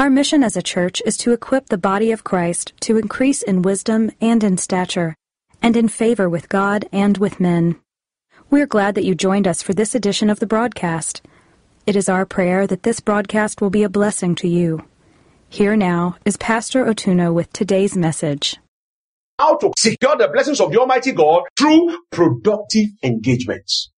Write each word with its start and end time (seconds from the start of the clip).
Our 0.00 0.08
mission 0.08 0.42
as 0.42 0.56
a 0.56 0.62
church 0.62 1.02
is 1.04 1.18
to 1.18 1.34
equip 1.34 1.66
the 1.66 1.76
body 1.76 2.10
of 2.10 2.24
Christ 2.24 2.72
to 2.80 2.96
increase 2.96 3.42
in 3.42 3.60
wisdom 3.60 4.10
and 4.18 4.42
in 4.42 4.56
stature, 4.56 5.14
and 5.60 5.76
in 5.76 5.88
favor 5.88 6.26
with 6.26 6.48
God 6.48 6.88
and 6.90 7.18
with 7.18 7.38
men. 7.38 7.78
We're 8.48 8.64
glad 8.64 8.94
that 8.94 9.04
you 9.04 9.14
joined 9.14 9.46
us 9.46 9.62
for 9.62 9.74
this 9.74 9.94
edition 9.94 10.30
of 10.30 10.40
the 10.40 10.46
broadcast. 10.46 11.20
It 11.84 11.96
is 11.96 12.08
our 12.08 12.24
prayer 12.24 12.66
that 12.66 12.82
this 12.82 13.00
broadcast 13.00 13.60
will 13.60 13.68
be 13.68 13.82
a 13.82 13.90
blessing 13.90 14.34
to 14.36 14.48
you. 14.48 14.86
Here 15.50 15.76
now 15.76 16.16
is 16.24 16.38
Pastor 16.38 16.86
Otuno 16.86 17.34
with 17.34 17.52
today's 17.52 17.94
message. 17.94 18.56
How 19.38 19.58
to 19.58 19.70
secure 19.76 20.16
the 20.16 20.28
blessings 20.28 20.62
of 20.62 20.72
the 20.72 20.80
Almighty 20.80 21.12
God 21.12 21.42
through 21.58 21.94
productive 22.10 22.88
engagements. 23.02 23.90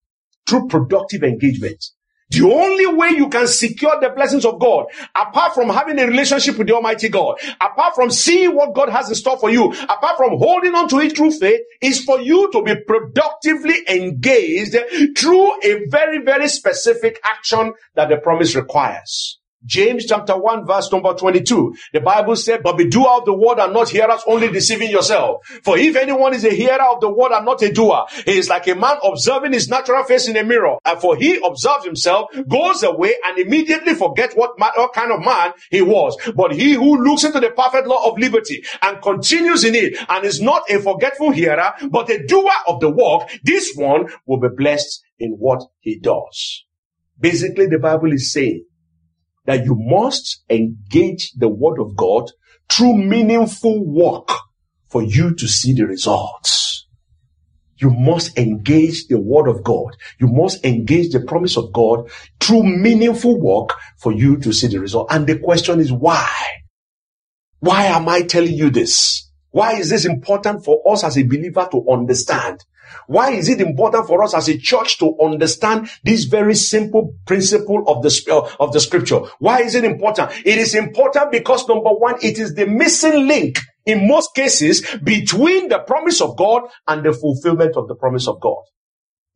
Through 0.49 0.67
productive 0.67 1.21
engagements. 1.21 1.93
The 2.31 2.49
only 2.49 2.87
way 2.87 3.09
you 3.09 3.27
can 3.27 3.45
secure 3.45 3.99
the 3.99 4.09
blessings 4.09 4.45
of 4.45 4.57
God, 4.57 4.85
apart 5.13 5.53
from 5.53 5.67
having 5.67 5.99
a 5.99 6.07
relationship 6.07 6.57
with 6.57 6.67
the 6.67 6.75
Almighty 6.75 7.09
God, 7.09 7.39
apart 7.59 7.93
from 7.93 8.09
seeing 8.09 8.55
what 8.55 8.73
God 8.73 8.87
has 8.87 9.09
in 9.09 9.15
store 9.15 9.37
for 9.37 9.49
you, 9.49 9.71
apart 9.71 10.15
from 10.15 10.37
holding 10.37 10.73
on 10.73 10.87
to 10.89 10.99
it 10.99 11.15
through 11.15 11.31
faith, 11.31 11.59
is 11.81 12.03
for 12.05 12.21
you 12.21 12.49
to 12.53 12.63
be 12.63 12.75
productively 12.87 13.75
engaged 13.89 14.77
through 15.17 15.61
a 15.61 15.85
very, 15.89 16.19
very 16.23 16.47
specific 16.47 17.19
action 17.25 17.73
that 17.95 18.07
the 18.07 18.15
promise 18.15 18.55
requires. 18.55 19.40
James 19.65 20.05
chapter 20.05 20.37
1 20.37 20.65
verse 20.65 20.91
number 20.91 21.13
22. 21.13 21.75
The 21.93 22.01
Bible 22.01 22.35
said, 22.35 22.63
but 22.63 22.77
be 22.77 22.89
doer 22.89 23.17
of 23.17 23.25
the 23.25 23.33
word 23.33 23.59
and 23.59 23.73
not 23.73 23.89
hearers, 23.89 24.21
only 24.25 24.51
deceiving 24.51 24.89
yourself. 24.89 25.45
For 25.63 25.77
if 25.77 25.95
anyone 25.95 26.33
is 26.33 26.45
a 26.45 26.49
hearer 26.49 26.83
of 26.91 27.01
the 27.01 27.09
word 27.11 27.31
and 27.31 27.45
not 27.45 27.61
a 27.61 27.71
doer, 27.71 28.05
he 28.25 28.37
is 28.37 28.49
like 28.49 28.67
a 28.67 28.75
man 28.75 28.97
observing 29.03 29.53
his 29.53 29.69
natural 29.69 30.03
face 30.03 30.27
in 30.27 30.37
a 30.37 30.43
mirror. 30.43 30.77
And 30.85 30.99
for 30.99 31.15
he 31.15 31.39
observes 31.45 31.85
himself, 31.85 32.29
goes 32.47 32.83
away 32.83 33.15
and 33.25 33.37
immediately 33.37 33.93
forgets 33.93 34.33
what, 34.35 34.57
man, 34.57 34.71
what 34.75 34.93
kind 34.93 35.11
of 35.11 35.23
man 35.23 35.53
he 35.69 35.81
was. 35.81 36.17
But 36.35 36.53
he 36.53 36.73
who 36.73 37.03
looks 37.03 37.23
into 37.23 37.39
the 37.39 37.51
perfect 37.51 37.87
law 37.87 38.09
of 38.09 38.17
liberty 38.17 38.63
and 38.81 39.01
continues 39.01 39.63
in 39.63 39.75
it 39.75 39.97
and 40.09 40.25
is 40.25 40.41
not 40.41 40.63
a 40.69 40.79
forgetful 40.79 41.31
hearer, 41.31 41.73
but 41.89 42.09
a 42.09 42.25
doer 42.25 42.51
of 42.67 42.79
the 42.79 42.89
work, 42.89 43.29
this 43.43 43.73
one 43.75 44.07
will 44.25 44.39
be 44.39 44.49
blessed 44.55 45.03
in 45.19 45.33
what 45.33 45.61
he 45.79 45.99
does. 45.99 46.65
Basically, 47.19 47.67
the 47.67 47.77
Bible 47.77 48.11
is 48.11 48.33
saying 48.33 48.65
that 49.45 49.65
you 49.65 49.75
must 49.75 50.43
engage 50.49 51.31
the 51.33 51.49
word 51.49 51.79
of 51.79 51.95
God 51.95 52.31
through 52.69 52.97
meaningful 52.97 53.83
work 53.83 54.29
for 54.87 55.01
you 55.01 55.33
to 55.35 55.47
see 55.47 55.73
the 55.73 55.85
results. 55.85 56.87
You 57.77 57.89
must 57.89 58.37
engage 58.37 59.07
the 59.07 59.19
word 59.19 59.47
of 59.47 59.63
God. 59.63 59.97
You 60.19 60.27
must 60.27 60.63
engage 60.63 61.11
the 61.11 61.21
promise 61.21 61.57
of 61.57 61.73
God 61.73 62.11
through 62.39 62.63
meaningful 62.63 63.39
work 63.39 63.75
for 63.97 64.11
you 64.11 64.37
to 64.37 64.53
see 64.53 64.67
the 64.67 64.79
result. 64.79 65.07
And 65.09 65.25
the 65.25 65.39
question 65.39 65.79
is 65.79 65.91
why? 65.91 66.29
Why 67.59 67.85
am 67.85 68.07
I 68.07 68.21
telling 68.21 68.53
you 68.53 68.69
this? 68.69 69.29
Why 69.49 69.73
is 69.73 69.89
this 69.89 70.05
important 70.05 70.63
for 70.63 70.81
us 70.91 71.03
as 71.03 71.17
a 71.17 71.23
believer 71.23 71.67
to 71.71 71.89
understand? 71.89 72.63
Why 73.07 73.31
is 73.31 73.49
it 73.49 73.61
important 73.61 74.07
for 74.07 74.23
us 74.23 74.33
as 74.33 74.49
a 74.49 74.57
church 74.57 74.97
to 74.99 75.17
understand 75.21 75.89
this 76.03 76.25
very 76.25 76.55
simple 76.55 77.15
principle 77.25 77.83
of 77.87 78.03
the, 78.03 78.27
uh, 78.31 78.63
of 78.63 78.73
the 78.73 78.79
scripture? 78.79 79.19
Why 79.39 79.61
is 79.61 79.75
it 79.75 79.83
important? 79.83 80.31
It 80.45 80.57
is 80.57 80.75
important 80.75 81.31
because 81.31 81.67
number 81.67 81.89
one, 81.89 82.15
it 82.21 82.39
is 82.39 82.55
the 82.55 82.67
missing 82.67 83.27
link 83.27 83.59
in 83.85 84.07
most 84.07 84.33
cases 84.35 84.85
between 85.03 85.69
the 85.69 85.79
promise 85.79 86.21
of 86.21 86.37
God 86.37 86.63
and 86.87 87.03
the 87.03 87.13
fulfillment 87.13 87.75
of 87.75 87.87
the 87.87 87.95
promise 87.95 88.27
of 88.27 88.39
God. 88.39 88.61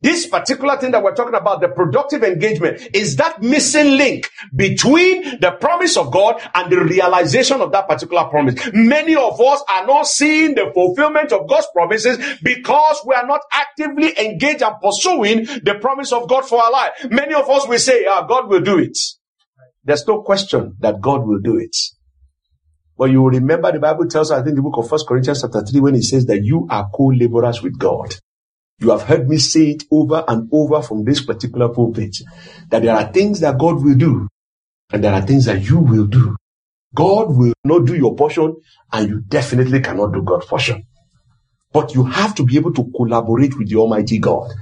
This 0.02 0.26
particular 0.26 0.76
thing 0.76 0.90
that 0.90 1.02
we're 1.02 1.14
talking 1.14 1.34
about, 1.34 1.62
the 1.62 1.68
productive 1.68 2.22
engagement, 2.22 2.94
is 2.94 3.16
that 3.16 3.42
missing 3.42 3.96
link 3.96 4.30
between 4.54 5.40
the 5.40 5.52
promise 5.58 5.96
of 5.96 6.12
God 6.12 6.40
and 6.54 6.70
the 6.70 6.80
realization 6.80 7.62
of 7.62 7.72
that 7.72 7.88
particular 7.88 8.24
promise. 8.24 8.60
Many 8.74 9.16
of 9.16 9.40
us 9.40 9.64
are 9.74 9.86
not 9.86 10.06
seeing 10.06 10.54
the 10.54 10.70
fulfillment 10.74 11.32
of 11.32 11.48
God's 11.48 11.66
promises 11.72 12.18
because 12.42 13.02
we 13.06 13.14
are 13.14 13.26
not 13.26 13.40
actively 13.50 14.12
engaged 14.18 14.62
and 14.62 14.74
pursuing 14.82 15.44
the 15.44 15.78
promise 15.80 16.12
of 16.12 16.28
God 16.28 16.46
for 16.46 16.62
our 16.62 16.70
life. 16.70 16.90
Many 17.10 17.32
of 17.32 17.48
us 17.48 17.66
will 17.66 17.78
say, 17.78 18.04
ah, 18.06 18.26
God 18.26 18.50
will 18.50 18.60
do 18.60 18.78
it. 18.78 18.98
There's 19.82 20.06
no 20.06 20.22
question 20.22 20.76
that 20.80 21.00
God 21.00 21.26
will 21.26 21.40
do 21.40 21.56
it. 21.56 21.74
But 22.98 23.10
you 23.10 23.22
will 23.22 23.30
remember 23.30 23.72
the 23.72 23.78
Bible 23.78 24.06
tells 24.08 24.30
us, 24.30 24.40
I 24.40 24.42
think 24.44 24.56
the 24.56 24.62
book 24.62 24.76
of 24.76 24.88
First 24.88 25.06
Corinthians 25.06 25.40
chapter 25.40 25.62
3, 25.64 25.80
when 25.80 25.94
it 25.94 26.02
says 26.02 26.26
that 26.26 26.42
you 26.42 26.66
are 26.70 26.88
co-laborers 26.94 27.62
with 27.62 27.78
God. 27.78 28.14
You 28.78 28.90
have 28.90 29.02
heard 29.02 29.28
me 29.28 29.38
say 29.38 29.70
it 29.70 29.84
over 29.90 30.22
and 30.28 30.48
over 30.52 30.82
from 30.82 31.04
this 31.04 31.24
particular 31.24 31.70
pulpit 31.70 32.16
that 32.68 32.82
there 32.82 32.94
are 32.94 33.10
things 33.10 33.40
that 33.40 33.58
God 33.58 33.82
will 33.82 33.94
do 33.94 34.28
and 34.92 35.02
there 35.02 35.14
are 35.14 35.22
things 35.22 35.46
that 35.46 35.62
you 35.62 35.78
will 35.78 36.06
do. 36.06 36.36
God 36.94 37.34
will 37.34 37.54
not 37.64 37.86
do 37.86 37.94
your 37.94 38.14
portion 38.14 38.56
and 38.92 39.08
you 39.08 39.20
definitely 39.20 39.80
cannot 39.80 40.12
do 40.12 40.22
God's 40.22 40.46
portion. 40.46 40.84
But 41.72 41.94
you 41.94 42.04
have 42.04 42.34
to 42.36 42.44
be 42.44 42.56
able 42.56 42.72
to 42.74 42.90
collaborate 42.94 43.58
with 43.58 43.68
the 43.68 43.76
Almighty 43.76 44.18
God. 44.18 44.52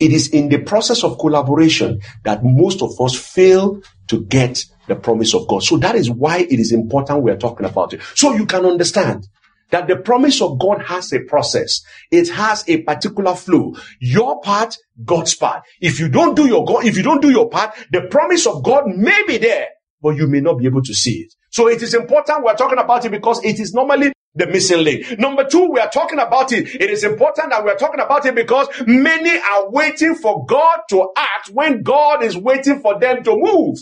It 0.00 0.12
is 0.12 0.28
in 0.28 0.48
the 0.48 0.58
process 0.58 1.04
of 1.04 1.18
collaboration 1.18 2.00
that 2.24 2.44
most 2.44 2.82
of 2.82 3.00
us 3.00 3.14
fail 3.14 3.82
to 4.08 4.24
get 4.24 4.64
the 4.88 4.96
promise 4.96 5.34
of 5.34 5.46
God. 5.46 5.62
So 5.62 5.76
that 5.76 5.94
is 5.94 6.10
why 6.10 6.38
it 6.38 6.58
is 6.58 6.72
important 6.72 7.22
we 7.22 7.30
are 7.30 7.36
talking 7.36 7.66
about 7.66 7.92
it. 7.92 8.02
So 8.14 8.32
you 8.32 8.46
can 8.46 8.64
understand 8.66 9.28
that 9.70 9.86
the 9.86 9.96
promise 9.96 10.40
of 10.42 10.58
God 10.58 10.82
has 10.82 11.12
a 11.12 11.20
process. 11.20 11.82
It 12.10 12.28
has 12.30 12.64
a 12.68 12.82
particular 12.82 13.34
flow. 13.34 13.76
Your 14.00 14.40
part, 14.40 14.76
God's 15.04 15.34
part. 15.34 15.62
If 15.80 16.00
you 16.00 16.08
don't 16.08 16.34
do 16.34 16.46
your 16.46 16.64
God, 16.64 16.84
if 16.84 16.96
you 16.96 17.02
don't 17.02 17.22
do 17.22 17.30
your 17.30 17.48
part, 17.48 17.74
the 17.90 18.02
promise 18.02 18.46
of 18.46 18.62
God 18.62 18.84
may 18.86 19.22
be 19.26 19.38
there, 19.38 19.68
but 20.02 20.10
you 20.16 20.26
may 20.26 20.40
not 20.40 20.58
be 20.58 20.66
able 20.66 20.82
to 20.82 20.94
see 20.94 21.20
it. 21.20 21.34
So 21.50 21.68
it 21.68 21.82
is 21.82 21.94
important 21.94 22.44
we're 22.44 22.54
talking 22.54 22.78
about 22.78 23.04
it 23.04 23.10
because 23.10 23.42
it 23.44 23.58
is 23.58 23.74
normally 23.74 24.12
the 24.34 24.46
missing 24.46 24.84
link. 24.84 25.18
Number 25.18 25.44
two, 25.44 25.70
we 25.72 25.80
are 25.80 25.90
talking 25.90 26.18
about 26.20 26.52
it. 26.52 26.74
It 26.74 26.90
is 26.90 27.02
important 27.02 27.50
that 27.50 27.64
we 27.64 27.70
are 27.70 27.76
talking 27.76 28.00
about 28.00 28.24
it 28.26 28.34
because 28.34 28.68
many 28.86 29.36
are 29.38 29.70
waiting 29.70 30.14
for 30.14 30.46
God 30.46 30.80
to 30.90 31.08
act 31.16 31.50
when 31.52 31.82
God 31.82 32.22
is 32.22 32.36
waiting 32.36 32.80
for 32.80 32.98
them 33.00 33.24
to 33.24 33.36
move. 33.36 33.78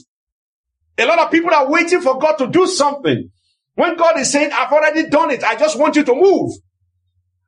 A 0.97 1.05
lot 1.05 1.19
of 1.19 1.31
people 1.31 1.53
are 1.53 1.71
waiting 1.71 2.01
for 2.01 2.19
God 2.19 2.37
to 2.37 2.47
do 2.49 2.67
something. 2.67 3.31
When 3.79 3.97
God 3.97 4.19
is 4.19 4.33
saying, 4.33 4.51
I've 4.53 4.73
already 4.73 5.09
done 5.09 5.31
it, 5.31 5.45
I 5.45 5.55
just 5.55 5.79
want 5.79 5.95
you 5.95 6.03
to 6.03 6.13
move. 6.13 6.51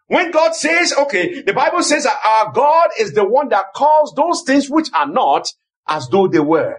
When 0.06 0.30
God 0.30 0.54
says, 0.54 0.94
okay, 0.96 1.42
the 1.42 1.52
Bible 1.52 1.82
says 1.82 2.04
that 2.04 2.20
our 2.24 2.52
God 2.52 2.90
is 3.00 3.14
the 3.14 3.24
one 3.28 3.48
that 3.48 3.72
calls 3.74 4.14
those 4.14 4.44
things 4.46 4.70
which 4.70 4.88
are 4.94 5.08
not 5.08 5.48
as 5.88 6.06
though 6.06 6.28
they 6.28 6.38
were. 6.38 6.76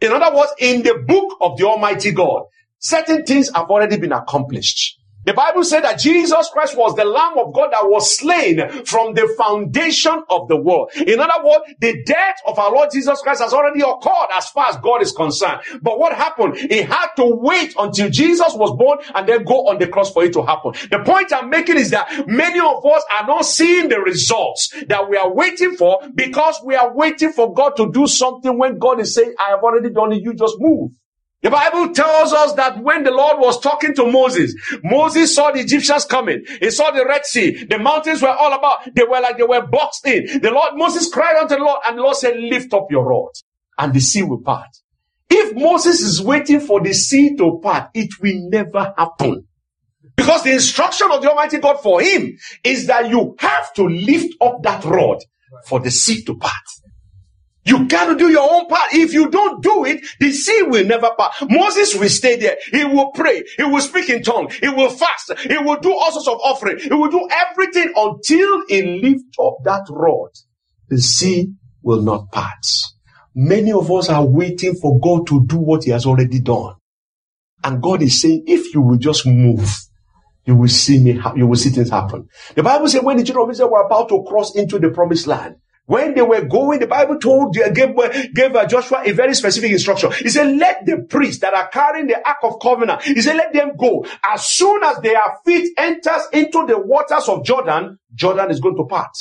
In 0.00 0.12
other 0.12 0.32
words, 0.36 0.52
in 0.60 0.84
the 0.84 1.02
book 1.08 1.38
of 1.40 1.58
the 1.58 1.64
Almighty 1.66 2.12
God, 2.12 2.44
certain 2.78 3.24
things 3.24 3.50
have 3.52 3.68
already 3.68 3.96
been 3.96 4.12
accomplished. 4.12 4.96
The 5.24 5.32
Bible 5.32 5.64
said 5.64 5.84
that 5.84 5.98
Jesus 5.98 6.48
Christ 6.50 6.76
was 6.76 6.94
the 6.94 7.04
Lamb 7.04 7.38
of 7.38 7.52
God 7.54 7.70
that 7.72 7.84
was 7.88 8.16
slain 8.18 8.84
from 8.84 9.14
the 9.14 9.32
foundation 9.38 10.22
of 10.28 10.48
the 10.48 10.56
world. 10.56 10.90
In 10.96 11.18
other 11.18 11.44
words, 11.44 11.64
the 11.80 12.02
death 12.04 12.36
of 12.46 12.58
our 12.58 12.70
Lord 12.72 12.90
Jesus 12.92 13.20
Christ 13.22 13.40
has 13.42 13.52
already 13.52 13.80
occurred 13.80 14.28
as 14.36 14.48
far 14.50 14.68
as 14.68 14.76
God 14.78 15.02
is 15.02 15.12
concerned. 15.12 15.60
But 15.80 15.98
what 15.98 16.14
happened? 16.14 16.56
He 16.56 16.82
had 16.82 17.08
to 17.16 17.24
wait 17.26 17.74
until 17.78 18.10
Jesus 18.10 18.52
was 18.54 18.76
born 18.76 18.98
and 19.14 19.28
then 19.28 19.44
go 19.44 19.68
on 19.68 19.78
the 19.78 19.88
cross 19.88 20.12
for 20.12 20.24
it 20.24 20.32
to 20.34 20.42
happen. 20.42 20.72
The 20.90 21.00
point 21.00 21.32
I'm 21.32 21.48
making 21.50 21.76
is 21.76 21.90
that 21.90 22.26
many 22.26 22.60
of 22.60 22.84
us 22.84 23.02
are 23.12 23.26
not 23.26 23.46
seeing 23.46 23.88
the 23.88 24.00
results 24.00 24.74
that 24.88 25.08
we 25.08 25.16
are 25.16 25.32
waiting 25.32 25.76
for 25.76 26.00
because 26.14 26.60
we 26.64 26.74
are 26.74 26.94
waiting 26.94 27.32
for 27.32 27.54
God 27.54 27.76
to 27.76 27.90
do 27.90 28.06
something 28.06 28.58
when 28.58 28.78
God 28.78 29.00
is 29.00 29.14
saying, 29.14 29.34
I 29.38 29.50
have 29.50 29.62
already 29.62 29.90
done 29.90 30.12
it. 30.12 30.22
You 30.22 30.34
just 30.34 30.56
move. 30.58 30.90
The 31.44 31.50
Bible 31.50 31.92
tells 31.92 32.32
us 32.32 32.54
that 32.54 32.82
when 32.82 33.04
the 33.04 33.10
Lord 33.10 33.38
was 33.38 33.60
talking 33.60 33.94
to 33.96 34.10
Moses, 34.10 34.54
Moses 34.82 35.34
saw 35.34 35.50
the 35.50 35.60
Egyptians 35.60 36.06
coming. 36.06 36.42
He 36.58 36.70
saw 36.70 36.90
the 36.90 37.04
Red 37.04 37.26
Sea. 37.26 37.64
The 37.64 37.78
mountains 37.78 38.22
were 38.22 38.30
all 38.30 38.54
about. 38.54 38.88
They 38.94 39.02
were 39.04 39.20
like 39.20 39.36
they 39.36 39.42
were 39.42 39.66
boxed 39.66 40.06
in. 40.06 40.40
The 40.40 40.50
Lord, 40.50 40.70
Moses 40.76 41.12
cried 41.12 41.36
unto 41.36 41.56
the 41.56 41.62
Lord 41.62 41.80
and 41.86 41.98
the 41.98 42.02
Lord 42.02 42.16
said, 42.16 42.38
lift 42.40 42.72
up 42.72 42.90
your 42.90 43.04
rod 43.04 43.28
and 43.78 43.92
the 43.92 44.00
sea 44.00 44.22
will 44.22 44.40
part. 44.40 44.70
If 45.28 45.54
Moses 45.54 46.00
is 46.00 46.22
waiting 46.22 46.60
for 46.60 46.80
the 46.80 46.94
sea 46.94 47.36
to 47.36 47.60
part, 47.62 47.90
it 47.92 48.08
will 48.22 48.48
never 48.48 48.94
happen. 48.96 49.46
Because 50.16 50.44
the 50.44 50.52
instruction 50.52 51.10
of 51.10 51.20
the 51.20 51.28
Almighty 51.28 51.58
God 51.58 51.76
for 51.82 52.00
him 52.00 52.38
is 52.64 52.86
that 52.86 53.10
you 53.10 53.36
have 53.38 53.74
to 53.74 53.86
lift 53.86 54.34
up 54.40 54.62
that 54.62 54.82
rod 54.86 55.18
for 55.66 55.78
the 55.78 55.90
sea 55.90 56.22
to 56.24 56.36
part. 56.36 56.52
You 57.66 57.86
got 57.86 58.06
to 58.06 58.16
do 58.16 58.30
your 58.30 58.48
own 58.50 58.68
part. 58.68 58.92
If 58.92 59.14
you 59.14 59.30
don't 59.30 59.62
do 59.62 59.84
it, 59.86 60.04
the 60.20 60.32
sea 60.32 60.62
will 60.64 60.84
never 60.84 61.10
part. 61.16 61.32
Moses 61.48 61.94
will 61.94 62.10
stay 62.10 62.36
there. 62.36 62.56
He 62.70 62.84
will 62.84 63.10
pray. 63.12 63.42
He 63.56 63.64
will 63.64 63.80
speak 63.80 64.10
in 64.10 64.22
tongues. 64.22 64.54
He 64.56 64.68
will 64.68 64.90
fast. 64.90 65.32
He 65.38 65.56
will 65.56 65.80
do 65.80 65.92
all 65.92 66.12
sorts 66.12 66.28
of 66.28 66.38
offering. 66.44 66.78
He 66.78 66.92
will 66.92 67.10
do 67.10 67.26
everything 67.32 67.92
until 67.96 68.66
he 68.68 69.00
lift 69.00 69.34
up 69.42 69.56
that 69.64 69.86
rod. 69.90 70.30
The 70.88 70.98
sea 70.98 71.52
will 71.82 72.02
not 72.02 72.30
part. 72.30 72.66
Many 73.34 73.72
of 73.72 73.90
us 73.90 74.10
are 74.10 74.26
waiting 74.26 74.74
for 74.74 75.00
God 75.00 75.26
to 75.28 75.44
do 75.46 75.56
what 75.56 75.84
he 75.84 75.90
has 75.90 76.04
already 76.06 76.40
done. 76.40 76.74
And 77.64 77.82
God 77.82 78.02
is 78.02 78.20
saying, 78.20 78.44
if 78.46 78.74
you 78.74 78.82
will 78.82 78.98
just 78.98 79.26
move, 79.26 79.74
you 80.44 80.54
will 80.54 80.68
see 80.68 81.02
me, 81.02 81.18
you 81.34 81.46
will 81.46 81.56
see 81.56 81.70
things 81.70 81.88
happen. 81.88 82.28
The 82.54 82.62
Bible 82.62 82.88
said 82.88 83.02
when 83.02 83.16
the 83.16 83.24
children 83.24 83.46
of 83.46 83.50
Israel 83.52 83.70
were 83.70 83.86
about 83.86 84.10
to 84.10 84.22
cross 84.28 84.54
into 84.54 84.78
the 84.78 84.90
promised 84.90 85.26
land, 85.26 85.56
when 85.86 86.14
they 86.14 86.22
were 86.22 86.44
going, 86.44 86.80
the 86.80 86.86
Bible 86.86 87.18
told, 87.18 87.54
gave, 87.54 87.74
gave 87.74 88.56
uh, 88.56 88.66
Joshua 88.66 89.02
a 89.04 89.12
very 89.12 89.34
specific 89.34 89.70
instruction. 89.70 90.12
He 90.12 90.30
said, 90.30 90.56
let 90.56 90.86
the 90.86 91.06
priests 91.08 91.40
that 91.42 91.52
are 91.52 91.68
carrying 91.68 92.06
the 92.06 92.26
Ark 92.26 92.38
of 92.42 92.58
Covenant, 92.60 93.02
he 93.02 93.20
said, 93.20 93.36
let 93.36 93.52
them 93.52 93.72
go. 93.78 94.06
As 94.24 94.46
soon 94.46 94.82
as 94.82 94.98
their 95.00 95.20
feet 95.44 95.74
enters 95.76 96.22
into 96.32 96.64
the 96.66 96.78
waters 96.78 97.28
of 97.28 97.44
Jordan, 97.44 97.98
Jordan 98.14 98.50
is 98.50 98.60
going 98.60 98.76
to 98.76 98.84
part. 98.84 99.14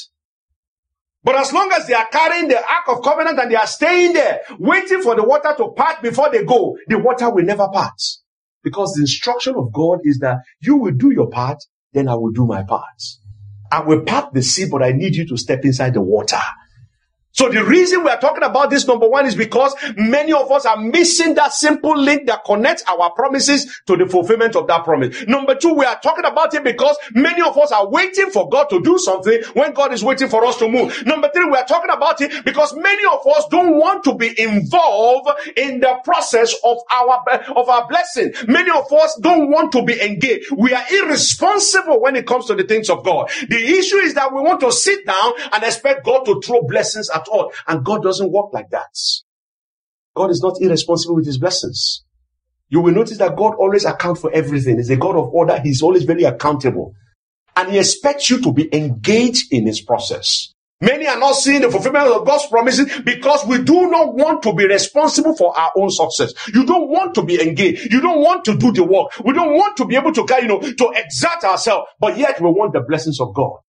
But 1.22 1.36
as 1.36 1.54
long 1.54 1.72
as 1.74 1.88
they 1.88 1.94
are 1.94 2.08
carrying 2.08 2.50
the 2.50 2.58
Ark 2.58 2.88
of 2.90 3.02
Covenant 3.02 3.40
and 3.40 3.52
they 3.52 3.56
are 3.56 3.68
staying 3.68 4.14
there, 4.14 4.42
waiting 4.60 5.02
for 5.02 5.16
the 5.16 5.24
water 5.24 5.54
to 5.58 5.70
part 5.70 6.02
before 6.02 6.30
they 6.30 6.44
go, 6.44 6.78
the 6.88 7.00
water 7.00 7.30
will 7.30 7.46
never 7.46 7.68
part. 7.70 8.00
Because 8.62 8.94
the 8.94 9.02
instruction 9.02 9.56
of 9.56 9.72
God 9.74 10.00
is 10.04 10.20
that 10.20 10.38
you 10.62 10.78
will 10.78 10.94
do 10.94 11.12
your 11.12 11.30
part, 11.30 11.58
then 11.92 12.08
I 12.08 12.16
will 12.16 12.32
do 12.32 12.46
my 12.46 12.64
part. 12.64 13.02
I 13.74 13.80
will 13.80 14.02
part 14.02 14.32
the 14.34 14.44
sea, 14.44 14.68
but 14.70 14.84
I 14.84 14.92
need 14.92 15.16
you 15.16 15.26
to 15.30 15.36
step 15.36 15.66
inside 15.66 15.96
the 15.96 16.02
water. 16.02 16.38
So 17.34 17.50
the 17.50 17.64
reason 17.64 18.04
we 18.04 18.12
are 18.12 18.20
talking 18.20 18.44
about 18.44 18.70
this 18.70 18.86
number 18.88 19.08
one 19.08 19.26
is 19.26 19.36
because 19.36 19.76
many 19.98 20.34
of 20.34 20.52
us 20.52 20.68
are 20.68 20.78
missing 20.78 21.34
that 21.34 21.52
simple 21.52 21.98
link 21.98 22.28
that 22.28 22.46
connects 22.46 22.84
our 22.88 23.10
promises 23.12 23.82
to 23.88 23.98
the 23.98 24.06
fulfillment 24.06 24.56
of 24.56 24.68
that 24.68 24.84
promise. 24.84 25.26
Number 25.26 25.56
two, 25.56 25.74
we 25.74 25.84
are 25.84 26.00
talking 26.00 26.26
about 26.26 26.54
it 26.54 26.64
because 26.64 26.96
many 27.16 27.42
of 27.42 27.58
us 27.58 27.72
are 27.72 27.90
waiting 27.90 28.30
for 28.30 28.48
God 28.50 28.66
to 28.66 28.82
do 28.84 29.00
something 29.00 29.42
when 29.54 29.74
God 29.74 29.94
is 29.94 30.04
waiting 30.04 30.28
for 30.28 30.46
us 30.46 30.58
to 30.58 30.70
move. 30.70 31.04
Number 31.08 31.28
three, 31.34 31.46
we 31.46 31.58
are 31.58 31.66
talking 31.66 31.90
about 31.90 32.22
it 32.22 32.46
because 32.46 32.76
many 32.76 33.04
of 33.12 33.26
us 33.26 33.48
don't 33.50 33.80
want 33.80 34.04
to 34.04 34.14
be 34.14 34.40
involved 34.40 35.30
in 35.58 35.80
the 35.80 36.00
process 36.04 36.54
of 36.64 36.78
our, 36.92 37.24
of 37.56 37.68
our 37.68 37.88
blessing. 37.88 38.32
Many 38.48 38.70
of 38.70 38.94
us 38.94 39.20
don't 39.22 39.50
want 39.50 39.72
to 39.72 39.84
be 39.84 40.00
engaged. 40.00 40.52
We 40.56 40.76
are 40.76 40.84
irresponsible 40.92 42.00
when 42.00 42.16
it 42.16 42.28
comes 42.28 42.46
to 42.46 42.54
the 42.54 42.64
things 42.64 42.92
of 42.92 43.04
God. 43.04 43.32
The 43.50 43.58
issue 43.58 43.98
is 43.98 44.14
that 44.14 44.32
we 44.32 44.42
want 44.42 44.60
to 44.60 44.72
sit 44.72 45.04
down 45.08 45.34
and 45.52 45.64
expect 45.64 46.06
God 46.06 46.26
to 46.26 46.40
throw 46.40 46.62
blessings 46.62 47.10
at 47.10 47.23
at 47.24 47.28
all. 47.30 47.52
And 47.68 47.84
God 47.84 48.04
doesn't 48.04 48.32
work 48.32 48.54
like 48.54 48.70
that. 48.72 48.96
God 50.16 50.30
is 50.30 50.42
not 50.42 50.62
irresponsible 50.62 51.16
with 51.16 51.26
his 51.26 51.38
blessings. 51.38 52.04
You 52.70 52.82
will 52.82 52.94
notice 52.94 53.18
that 53.18 53.36
God 53.36 53.56
always 53.56 53.86
accounts 53.86 54.22
for 54.22 54.32
everything. 54.34 54.78
He's 54.78 54.90
a 54.90 54.98
God 54.98 55.16
of 55.16 55.30
order. 55.34 55.60
He's 55.60 55.82
always 55.82 56.04
very 56.04 56.24
accountable. 56.24 56.94
And 57.56 57.72
he 57.72 57.78
expects 57.78 58.30
you 58.30 58.42
to 58.42 58.52
be 58.52 58.74
engaged 58.76 59.52
in 59.52 59.68
his 59.68 59.82
process. 59.82 60.54
Many 60.82 61.08
are 61.08 61.18
not 61.18 61.34
seeing 61.34 61.62
the 61.62 61.72
fulfillment 61.72 62.08
of 62.08 62.26
God's 62.26 62.48
promises 62.48 62.92
because 63.06 63.46
we 63.46 63.64
do 63.64 63.90
not 63.90 64.16
want 64.16 64.44
to 64.44 64.54
be 64.54 64.68
responsible 64.68 65.34
for 65.36 65.58
our 65.58 65.72
own 65.78 65.90
success. 65.90 66.34
You 66.54 66.66
don't 66.66 66.90
want 66.90 67.16
to 67.16 67.24
be 67.24 67.42
engaged. 67.42 67.94
You 67.94 68.02
don't 68.02 68.20
want 68.20 68.44
to 68.46 68.58
do 68.58 68.74
the 68.74 68.84
work. 68.84 69.12
We 69.24 69.34
don't 69.34 69.54
want 69.54 69.78
to 69.78 69.86
be 69.86 69.96
able 69.96 70.12
to, 70.12 70.26
you 70.42 70.48
know, 70.48 70.60
to 70.60 70.92
exert 70.94 71.44
ourselves, 71.46 71.88
but 72.02 72.18
yet 72.18 72.42
we 72.42 72.48
want 72.50 72.74
the 72.74 72.82
blessings 72.82 73.22
of 73.22 73.34
God. 73.34 73.60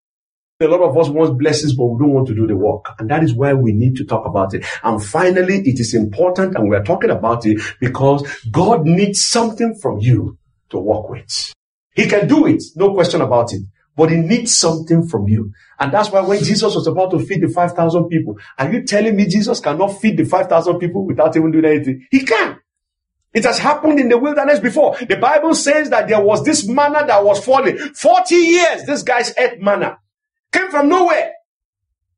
A 0.61 0.69
lot 0.69 0.83
of 0.83 0.97
us 0.97 1.09
want 1.09 1.37
blessings, 1.37 1.75
but 1.75 1.87
we 1.87 1.99
don't 1.99 2.15
want 2.15 2.29
to 2.29 2.35
do 2.35 2.47
the 2.47 2.57
work. 2.57 2.85
And 3.01 3.11
that 3.11 3.25
is 3.25 3.35
why 3.35 3.55
we 3.55 3.73
need 3.73 3.97
to 3.97 4.05
talk 4.05 4.25
about 4.25 4.55
it. 4.55 4.65
And 4.85 5.05
finally, 5.05 5.59
it 5.59 5.81
is 5.81 5.95
important 5.95 6.55
and 6.55 6.69
we 6.69 6.77
are 6.77 6.85
talking 6.85 7.11
about 7.11 7.45
it 7.45 7.61
because 7.81 8.25
God 8.53 8.87
needs 8.87 9.25
something 9.25 9.77
from 9.83 9.99
you 9.99 10.39
to 10.71 10.79
work 10.79 11.11
with. 11.11 11.53
He 11.97 12.07
can 12.07 12.29
do 12.29 12.47
it, 12.47 12.63
no 12.77 12.95
question 12.95 13.21
about 13.21 13.53
it. 13.53 13.63
But 13.97 14.11
he 14.11 14.17
needs 14.17 14.55
something 14.55 15.09
from 15.09 15.27
you. 15.27 15.53
And 15.81 15.93
that's 15.93 16.11
why 16.11 16.21
when 16.21 16.43
Jesus 16.43 16.75
was 16.75 16.87
about 16.87 17.11
to 17.11 17.19
feed 17.19 17.43
the 17.43 17.49
5,000 17.49 18.05
people, 18.09 18.39
are 18.57 18.73
you 18.73 18.85
telling 18.85 19.17
me 19.17 19.27
Jesus 19.27 19.59
cannot 19.59 20.01
feed 20.01 20.17
the 20.17 20.25
5,000 20.25 20.79
people 20.79 21.05
without 21.05 21.37
even 21.37 21.51
doing 21.51 21.65
anything? 21.65 22.07
He 22.13 22.25
can. 22.25 22.61
It 23.33 23.45
has 23.45 23.59
happened 23.59 23.99
in 23.99 24.09
the 24.09 24.19
wilderness 24.19 24.61
before. 24.61 24.97
The 24.97 25.17
Bible 25.17 25.57
says 25.57 25.91
that 25.91 26.07
there 26.07 26.21
was 26.21 26.45
this 26.45 26.67
manna 26.69 27.05
that 27.07 27.25
was 27.25 27.45
falling. 27.45 27.77
40 27.77 28.35
years, 28.37 28.85
this 28.85 29.03
guy's 29.03 29.37
ate 29.37 29.61
manna. 29.61 29.99
Came 30.55 30.71
from 30.71 30.89
nowhere. 30.89 31.33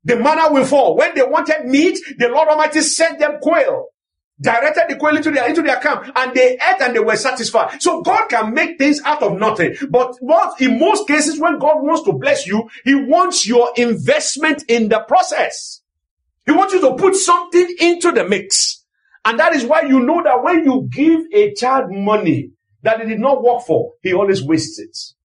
The 0.03 0.15
manna 0.15 0.53
will 0.53 0.63
fall. 0.63 0.95
When 0.95 1.15
they 1.15 1.23
wanted 1.23 1.65
meat, 1.65 1.97
the 2.19 2.27
Lord 2.29 2.47
Almighty 2.47 2.81
sent 2.81 3.17
them 3.17 3.39
quail. 3.41 3.87
Directed 4.39 4.83
the 4.89 4.95
quail 4.95 5.17
into 5.17 5.31
their, 5.31 5.49
into 5.49 5.63
their 5.63 5.77
camp 5.77 6.11
and 6.15 6.35
they 6.35 6.53
ate 6.53 6.81
and 6.81 6.95
they 6.95 6.99
were 6.99 7.15
satisfied. 7.15 7.81
So 7.81 8.03
God 8.03 8.27
can 8.29 8.53
make 8.53 8.77
things 8.77 9.01
out 9.03 9.23
of 9.23 9.39
nothing. 9.39 9.75
But 9.89 10.17
what, 10.19 10.61
in 10.61 10.77
most 10.77 11.07
cases, 11.07 11.39
when 11.39 11.57
God 11.57 11.77
wants 11.81 12.03
to 12.03 12.13
bless 12.13 12.45
you, 12.45 12.69
He 12.85 12.93
wants 12.93 13.47
your 13.47 13.71
investment 13.75 14.63
in 14.67 14.89
the 14.89 14.99
process. 14.99 15.81
He 16.45 16.51
wants 16.51 16.75
you 16.75 16.81
to 16.81 16.93
put 16.93 17.15
something 17.15 17.75
into 17.79 18.11
the 18.11 18.23
mix. 18.23 18.85
And 19.25 19.39
that 19.39 19.55
is 19.55 19.65
why 19.65 19.81
you 19.81 19.99
know 19.99 20.21
that 20.23 20.43
when 20.43 20.63
you 20.63 20.87
give 20.91 21.21
a 21.33 21.55
child 21.55 21.85
money 21.89 22.51
that 22.83 23.01
he 23.01 23.07
did 23.07 23.19
not 23.19 23.43
work 23.43 23.63
for, 23.63 23.93
he 24.03 24.13
always 24.13 24.43
wastes 24.43 24.77
it. 24.79 25.16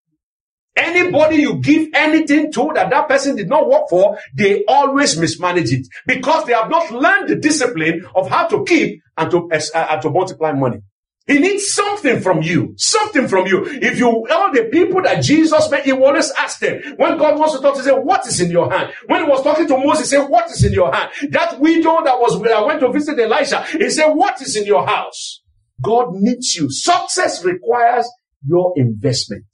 Anybody 0.75 1.37
you 1.37 1.57
give 1.57 1.89
anything 1.95 2.51
to 2.53 2.71
that 2.75 2.91
that 2.91 3.09
person 3.09 3.37
did 3.37 3.49
not 3.49 3.69
work 3.69 3.89
for, 3.91 4.19
they 4.35 4.65
always 4.67 5.19
mismanage 5.19 5.71
it 5.71 5.87
because 6.07 6.47
they 6.47 6.55
have 6.55 6.71
not 6.71 6.91
learned 6.91 7.29
the 7.29 7.37
discipline 7.37 8.07
of 8.15 8.29
how 8.29 8.47
to 8.47 8.65
keep 8.65 9.03
and 9.19 9.31
to, 9.31 9.51
uh, 9.75 10.01
to 10.01 10.11
multiply 10.11 10.53
money. 10.53 10.79
He 11.27 11.39
needs 11.39 11.73
something 11.73 12.21
from 12.21 12.43
you. 12.43 12.75
Something 12.77 13.29
from 13.29 13.47
you. 13.47 13.65
If 13.65 13.99
you, 13.99 14.09
all 14.09 14.53
the 14.53 14.65
people 14.73 15.03
that 15.03 15.23
Jesus 15.23 15.71
met, 15.71 15.85
he 15.85 15.93
always 15.93 16.33
asked 16.33 16.61
them. 16.61 16.81
When 16.97 17.17
God 17.17 17.39
wants 17.39 17.55
to 17.55 17.61
talk, 17.63 17.77
he 17.77 17.83
said, 17.83 17.93
what 17.93 18.27
is 18.27 18.41
in 18.41 18.51
your 18.51 18.71
hand? 18.71 18.93
When 19.07 19.23
he 19.23 19.31
was 19.31 19.43
talking 19.43 19.69
to 19.69 19.79
Moses, 19.79 20.11
he 20.11 20.17
said, 20.17 20.27
what 20.29 20.51
is 20.51 20.65
in 20.65 20.73
your 20.73 20.93
hand? 20.93 21.11
That 21.31 21.61
widow 21.61 22.03
that 22.03 22.19
was, 22.19 22.43
that 22.43 22.67
went 22.67 22.81
to 22.81 22.91
visit 22.91 23.19
Elisha, 23.21 23.63
he 23.63 23.91
said, 23.91 24.09
what 24.09 24.41
is 24.43 24.57
in 24.57 24.65
your 24.65 24.85
house? 24.85 25.43
God 25.81 26.09
needs 26.15 26.57
you. 26.57 26.71
Success 26.71 27.45
requires 27.45 28.09
your 28.45 28.73
investment. 28.77 29.47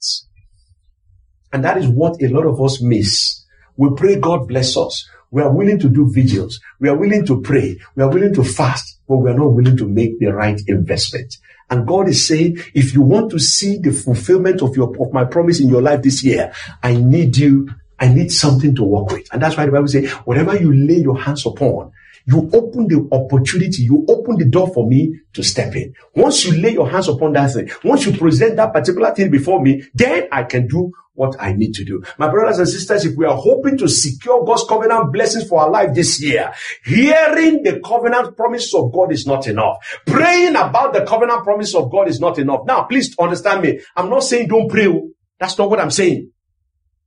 And 1.51 1.63
that 1.63 1.77
is 1.77 1.87
what 1.87 2.21
a 2.21 2.27
lot 2.27 2.45
of 2.45 2.61
us 2.61 2.81
miss. 2.81 3.43
We 3.77 3.89
pray 3.95 4.19
God 4.19 4.47
bless 4.47 4.77
us. 4.77 5.07
We 5.31 5.41
are 5.41 5.53
willing 5.53 5.79
to 5.79 5.89
do 5.89 6.11
vigils. 6.11 6.59
We 6.79 6.89
are 6.89 6.97
willing 6.97 7.25
to 7.27 7.41
pray. 7.41 7.79
We 7.95 8.03
are 8.03 8.09
willing 8.09 8.33
to 8.33 8.43
fast, 8.43 8.99
but 9.07 9.17
we 9.17 9.29
are 9.29 9.37
not 9.37 9.53
willing 9.53 9.77
to 9.77 9.87
make 9.87 10.19
the 10.19 10.27
right 10.27 10.59
investment. 10.67 11.37
And 11.69 11.87
God 11.87 12.09
is 12.09 12.27
saying, 12.27 12.57
if 12.73 12.93
you 12.93 13.01
want 13.01 13.29
to 13.31 13.39
see 13.39 13.77
the 13.77 13.91
fulfillment 13.91 14.61
of 14.63 14.75
your, 14.75 14.89
of 14.99 15.13
my 15.13 15.25
promise 15.25 15.59
in 15.59 15.69
your 15.69 15.83
life 15.83 16.01
this 16.01 16.23
year, 16.23 16.51
I 16.81 16.95
need 16.95 17.37
you. 17.37 17.69
I 17.99 18.07
need 18.07 18.31
something 18.31 18.73
to 18.75 18.83
work 18.83 19.11
with. 19.11 19.31
And 19.31 19.41
that's 19.41 19.55
why 19.57 19.65
the 19.65 19.71
Bible 19.71 19.87
says, 19.87 20.09
whatever 20.25 20.57
you 20.57 20.73
lay 20.73 20.95
your 20.95 21.19
hands 21.19 21.45
upon, 21.45 21.91
you 22.25 22.49
open 22.53 22.87
the 22.87 23.07
opportunity, 23.11 23.83
you 23.83 24.05
open 24.07 24.37
the 24.37 24.45
door 24.45 24.71
for 24.73 24.87
me 24.87 25.19
to 25.33 25.43
step 25.43 25.75
in. 25.75 25.93
Once 26.15 26.45
you 26.45 26.59
lay 26.61 26.73
your 26.73 26.89
hands 26.89 27.07
upon 27.07 27.33
that 27.33 27.53
thing, 27.53 27.69
once 27.83 28.05
you 28.05 28.17
present 28.17 28.55
that 28.57 28.73
particular 28.73 29.13
thing 29.13 29.31
before 29.31 29.61
me, 29.61 29.83
then 29.93 30.27
I 30.31 30.43
can 30.43 30.67
do 30.67 30.91
what 31.19 31.35
I 31.37 31.51
need 31.51 31.73
to 31.73 31.83
do. 31.83 32.01
My 32.17 32.29
brothers 32.29 32.59
and 32.59 32.67
sisters, 32.69 33.03
if 33.03 33.17
we 33.17 33.25
are 33.25 33.35
hoping 33.35 33.77
to 33.79 33.89
secure 33.89 34.45
God's 34.45 34.63
covenant 34.63 35.11
blessings 35.11 35.49
for 35.49 35.59
our 35.61 35.69
life 35.69 35.93
this 35.93 36.21
year, 36.23 36.53
hearing 36.85 37.61
the 37.63 37.81
covenant 37.83 38.37
promise 38.37 38.73
of 38.73 38.93
God 38.93 39.11
is 39.11 39.27
not 39.27 39.45
enough. 39.45 39.77
Praying 40.05 40.55
about 40.55 40.93
the 40.93 41.05
covenant 41.05 41.43
promise 41.43 41.75
of 41.75 41.91
God 41.91 42.07
is 42.07 42.21
not 42.21 42.39
enough. 42.39 42.61
Now, 42.65 42.83
please 42.83 43.13
understand 43.19 43.63
me. 43.63 43.81
I'm 43.97 44.09
not 44.09 44.23
saying 44.23 44.47
don't 44.47 44.69
pray. 44.69 44.87
Oh. 44.87 45.09
That's 45.39 45.57
not 45.57 45.69
what 45.69 45.81
I'm 45.81 45.91
saying. 45.91 46.31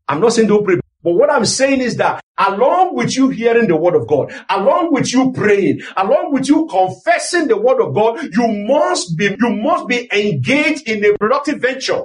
I'm 0.06 0.20
not 0.20 0.34
saying 0.34 0.48
don't 0.48 0.64
pray. 0.64 0.81
But 1.02 1.14
what 1.14 1.30
I'm 1.30 1.44
saying 1.44 1.80
is 1.80 1.96
that 1.96 2.22
along 2.38 2.94
with 2.94 3.16
you 3.16 3.28
hearing 3.30 3.68
the 3.68 3.76
word 3.76 3.94
of 3.96 4.06
God, 4.06 4.32
along 4.48 4.92
with 4.92 5.12
you 5.12 5.32
praying, 5.32 5.80
along 5.96 6.32
with 6.32 6.48
you 6.48 6.66
confessing 6.66 7.48
the 7.48 7.56
word 7.58 7.80
of 7.80 7.94
God, 7.94 8.22
you 8.22 8.48
must 8.66 9.16
be, 9.16 9.24
you 9.26 9.50
must 9.50 9.88
be 9.88 10.08
engaged 10.12 10.88
in 10.88 11.04
a 11.04 11.16
productive 11.18 11.60
venture. 11.60 12.02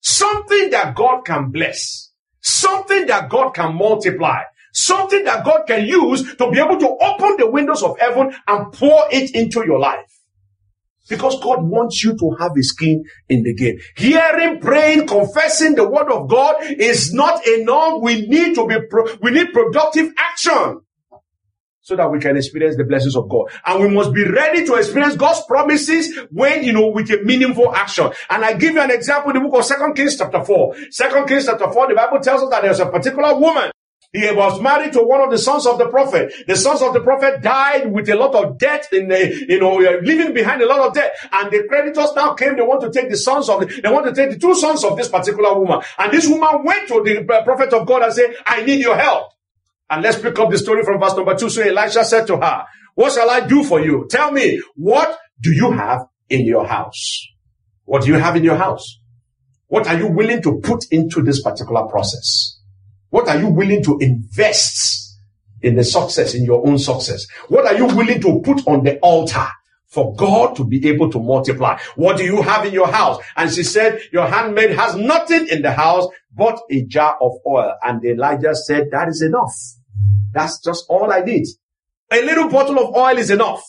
Something 0.00 0.70
that 0.70 0.94
God 0.94 1.22
can 1.24 1.50
bless. 1.50 2.10
Something 2.40 3.06
that 3.06 3.30
God 3.30 3.52
can 3.52 3.74
multiply. 3.74 4.42
Something 4.72 5.24
that 5.24 5.44
God 5.44 5.64
can 5.66 5.86
use 5.86 6.36
to 6.36 6.50
be 6.50 6.60
able 6.60 6.78
to 6.78 6.88
open 6.88 7.36
the 7.38 7.50
windows 7.50 7.82
of 7.82 7.98
heaven 7.98 8.34
and 8.46 8.72
pour 8.72 9.06
it 9.10 9.34
into 9.34 9.64
your 9.66 9.78
life. 9.78 10.17
Because 11.08 11.40
God 11.42 11.62
wants 11.62 12.02
you 12.04 12.16
to 12.16 12.36
have 12.38 12.52
a 12.56 12.62
skin 12.62 13.04
in 13.28 13.42
the 13.42 13.54
game. 13.54 13.78
Hearing, 13.96 14.60
praying, 14.60 15.06
confessing 15.06 15.74
the 15.74 15.88
word 15.88 16.10
of 16.10 16.28
God 16.28 16.56
is 16.62 17.12
not 17.12 17.46
enough. 17.46 18.00
We 18.02 18.26
need 18.26 18.54
to 18.54 18.66
be, 18.66 18.76
pro- 18.88 19.16
we 19.22 19.30
need 19.30 19.52
productive 19.52 20.12
action 20.16 20.80
so 21.88 21.96
that 21.96 22.10
we 22.10 22.20
can 22.20 22.36
experience 22.36 22.76
the 22.76 22.84
blessings 22.84 23.16
of 23.16 23.30
God. 23.30 23.46
And 23.64 23.80
we 23.80 23.88
must 23.88 24.12
be 24.12 24.22
ready 24.22 24.66
to 24.66 24.74
experience 24.74 25.16
God's 25.16 25.40
promises 25.48 26.18
when, 26.30 26.62
you 26.62 26.74
know, 26.74 26.88
with 26.88 27.10
a 27.10 27.22
meaningful 27.24 27.74
action. 27.74 28.10
And 28.28 28.44
I 28.44 28.52
give 28.52 28.74
you 28.74 28.80
an 28.82 28.90
example 28.90 29.30
in 29.30 29.42
the 29.42 29.48
book 29.48 29.58
of 29.58 29.64
Second 29.64 29.94
Kings 29.94 30.18
chapter 30.18 30.44
4. 30.44 30.76
Second 30.90 31.26
Kings 31.26 31.46
chapter 31.46 31.72
4, 31.72 31.88
the 31.88 31.94
Bible 31.94 32.20
tells 32.20 32.42
us 32.42 32.50
that 32.50 32.62
there's 32.62 32.80
a 32.80 32.90
particular 32.90 33.38
woman 33.38 33.70
He 34.12 34.30
was 34.32 34.60
married 34.62 34.94
to 34.94 35.02
one 35.02 35.20
of 35.20 35.30
the 35.30 35.36
sons 35.36 35.66
of 35.66 35.78
the 35.78 35.88
prophet. 35.88 36.32
The 36.46 36.56
sons 36.56 36.80
of 36.80 36.94
the 36.94 37.00
prophet 37.00 37.42
died 37.42 37.92
with 37.92 38.08
a 38.08 38.16
lot 38.16 38.34
of 38.34 38.58
debt 38.58 38.86
in 38.90 39.08
the, 39.08 39.44
you 39.46 39.60
know, 39.60 39.84
uh, 39.84 39.98
leaving 40.02 40.32
behind 40.32 40.62
a 40.62 40.66
lot 40.66 40.80
of 40.80 40.94
debt. 40.94 41.14
And 41.30 41.50
the 41.50 41.64
creditors 41.68 42.12
now 42.16 42.32
came. 42.32 42.56
They 42.56 42.62
want 42.62 42.80
to 42.80 42.90
take 42.90 43.10
the 43.10 43.18
sons 43.18 43.50
of, 43.50 43.60
the, 43.60 43.80
they 43.82 43.90
want 43.90 44.06
to 44.06 44.14
take 44.14 44.30
the 44.30 44.38
two 44.38 44.54
sons 44.54 44.82
of 44.82 44.96
this 44.96 45.08
particular 45.08 45.58
woman. 45.58 45.82
And 45.98 46.10
this 46.10 46.26
woman 46.26 46.64
went 46.64 46.88
to 46.88 47.02
the 47.04 47.20
uh, 47.20 47.44
prophet 47.44 47.72
of 47.74 47.86
God 47.86 48.02
and 48.02 48.12
said, 48.14 48.34
I 48.46 48.62
need 48.62 48.80
your 48.80 48.96
help. 48.96 49.32
And 49.90 50.02
let's 50.02 50.18
pick 50.18 50.38
up 50.38 50.50
the 50.50 50.58
story 50.58 50.84
from 50.84 51.00
verse 51.00 51.14
number 51.14 51.36
two. 51.36 51.50
So 51.50 51.62
Elisha 51.62 52.04
said 52.04 52.26
to 52.28 52.38
her, 52.38 52.64
what 52.94 53.12
shall 53.12 53.28
I 53.28 53.46
do 53.46 53.62
for 53.62 53.80
you? 53.80 54.06
Tell 54.10 54.32
me, 54.32 54.60
what 54.74 55.18
do 55.40 55.52
you 55.52 55.70
have 55.72 56.00
in 56.30 56.46
your 56.46 56.66
house? 56.66 57.26
What 57.84 58.02
do 58.02 58.08
you 58.08 58.18
have 58.18 58.36
in 58.36 58.44
your 58.44 58.56
house? 58.56 59.00
What 59.66 59.86
are 59.86 59.98
you 59.98 60.06
willing 60.06 60.42
to 60.42 60.60
put 60.62 60.86
into 60.90 61.22
this 61.22 61.42
particular 61.42 61.86
process? 61.88 62.57
What 63.10 63.28
are 63.28 63.38
you 63.38 63.48
willing 63.48 63.82
to 63.84 63.98
invest 64.00 65.18
in 65.62 65.76
the 65.76 65.84
success, 65.84 66.34
in 66.34 66.44
your 66.44 66.66
own 66.66 66.78
success? 66.78 67.26
What 67.48 67.66
are 67.66 67.76
you 67.76 67.86
willing 67.86 68.20
to 68.20 68.40
put 68.44 68.66
on 68.66 68.84
the 68.84 68.98
altar 69.00 69.46
for 69.86 70.14
God 70.14 70.54
to 70.56 70.64
be 70.64 70.86
able 70.88 71.10
to 71.10 71.18
multiply? 71.18 71.78
What 71.96 72.18
do 72.18 72.24
you 72.24 72.42
have 72.42 72.66
in 72.66 72.72
your 72.72 72.88
house? 72.88 73.22
And 73.36 73.50
she 73.50 73.62
said, 73.62 74.00
your 74.12 74.26
handmaid 74.26 74.72
has 74.72 74.94
nothing 74.94 75.48
in 75.48 75.62
the 75.62 75.72
house 75.72 76.06
but 76.36 76.60
a 76.70 76.84
jar 76.84 77.16
of 77.20 77.32
oil. 77.46 77.74
And 77.82 78.04
Elijah 78.04 78.54
said, 78.54 78.88
that 78.92 79.08
is 79.08 79.22
enough. 79.22 79.54
That's 80.32 80.60
just 80.62 80.84
all 80.88 81.10
I 81.10 81.20
need. 81.20 81.46
A 82.12 82.22
little 82.22 82.48
bottle 82.48 82.78
of 82.78 82.94
oil 82.94 83.18
is 83.18 83.30
enough. 83.30 83.62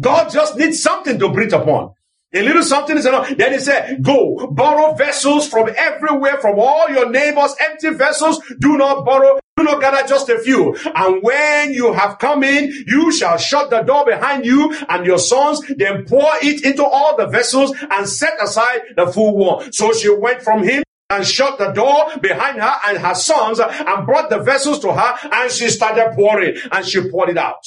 God 0.00 0.30
just 0.30 0.56
needs 0.56 0.82
something 0.82 1.18
to 1.20 1.28
breathe 1.28 1.52
upon. 1.52 1.92
A 2.34 2.42
little 2.42 2.64
something 2.64 2.98
is 2.98 3.06
enough. 3.06 3.30
Then 3.36 3.52
he 3.52 3.60
said, 3.60 4.02
go 4.02 4.48
borrow 4.50 4.94
vessels 4.94 5.48
from 5.48 5.70
everywhere, 5.76 6.38
from 6.40 6.58
all 6.58 6.88
your 6.90 7.08
neighbors, 7.08 7.54
empty 7.60 7.90
vessels. 7.90 8.40
Do 8.58 8.76
not 8.76 9.04
borrow. 9.04 9.38
Do 9.56 9.62
not 9.62 9.80
gather 9.80 10.06
just 10.08 10.28
a 10.28 10.40
few. 10.40 10.76
And 10.96 11.22
when 11.22 11.72
you 11.72 11.92
have 11.92 12.18
come 12.18 12.42
in, 12.42 12.72
you 12.88 13.12
shall 13.12 13.38
shut 13.38 13.70
the 13.70 13.82
door 13.82 14.04
behind 14.04 14.44
you 14.44 14.74
and 14.88 15.06
your 15.06 15.18
sons, 15.18 15.60
then 15.76 16.04
pour 16.06 16.28
it 16.42 16.64
into 16.64 16.84
all 16.84 17.16
the 17.16 17.28
vessels 17.28 17.72
and 17.88 18.08
set 18.08 18.34
aside 18.42 18.80
the 18.96 19.06
full 19.06 19.36
one. 19.36 19.72
So 19.72 19.92
she 19.92 20.08
went 20.12 20.42
from 20.42 20.64
him 20.64 20.82
and 21.10 21.24
shut 21.24 21.58
the 21.58 21.70
door 21.70 22.18
behind 22.20 22.60
her 22.60 22.74
and 22.86 22.98
her 22.98 23.14
sons 23.14 23.60
and 23.60 24.06
brought 24.06 24.28
the 24.28 24.40
vessels 24.40 24.80
to 24.80 24.92
her 24.92 25.14
and 25.30 25.52
she 25.52 25.68
started 25.68 26.14
pouring 26.16 26.56
and 26.72 26.84
she 26.84 27.08
poured 27.08 27.28
it 27.28 27.38
out. 27.38 27.64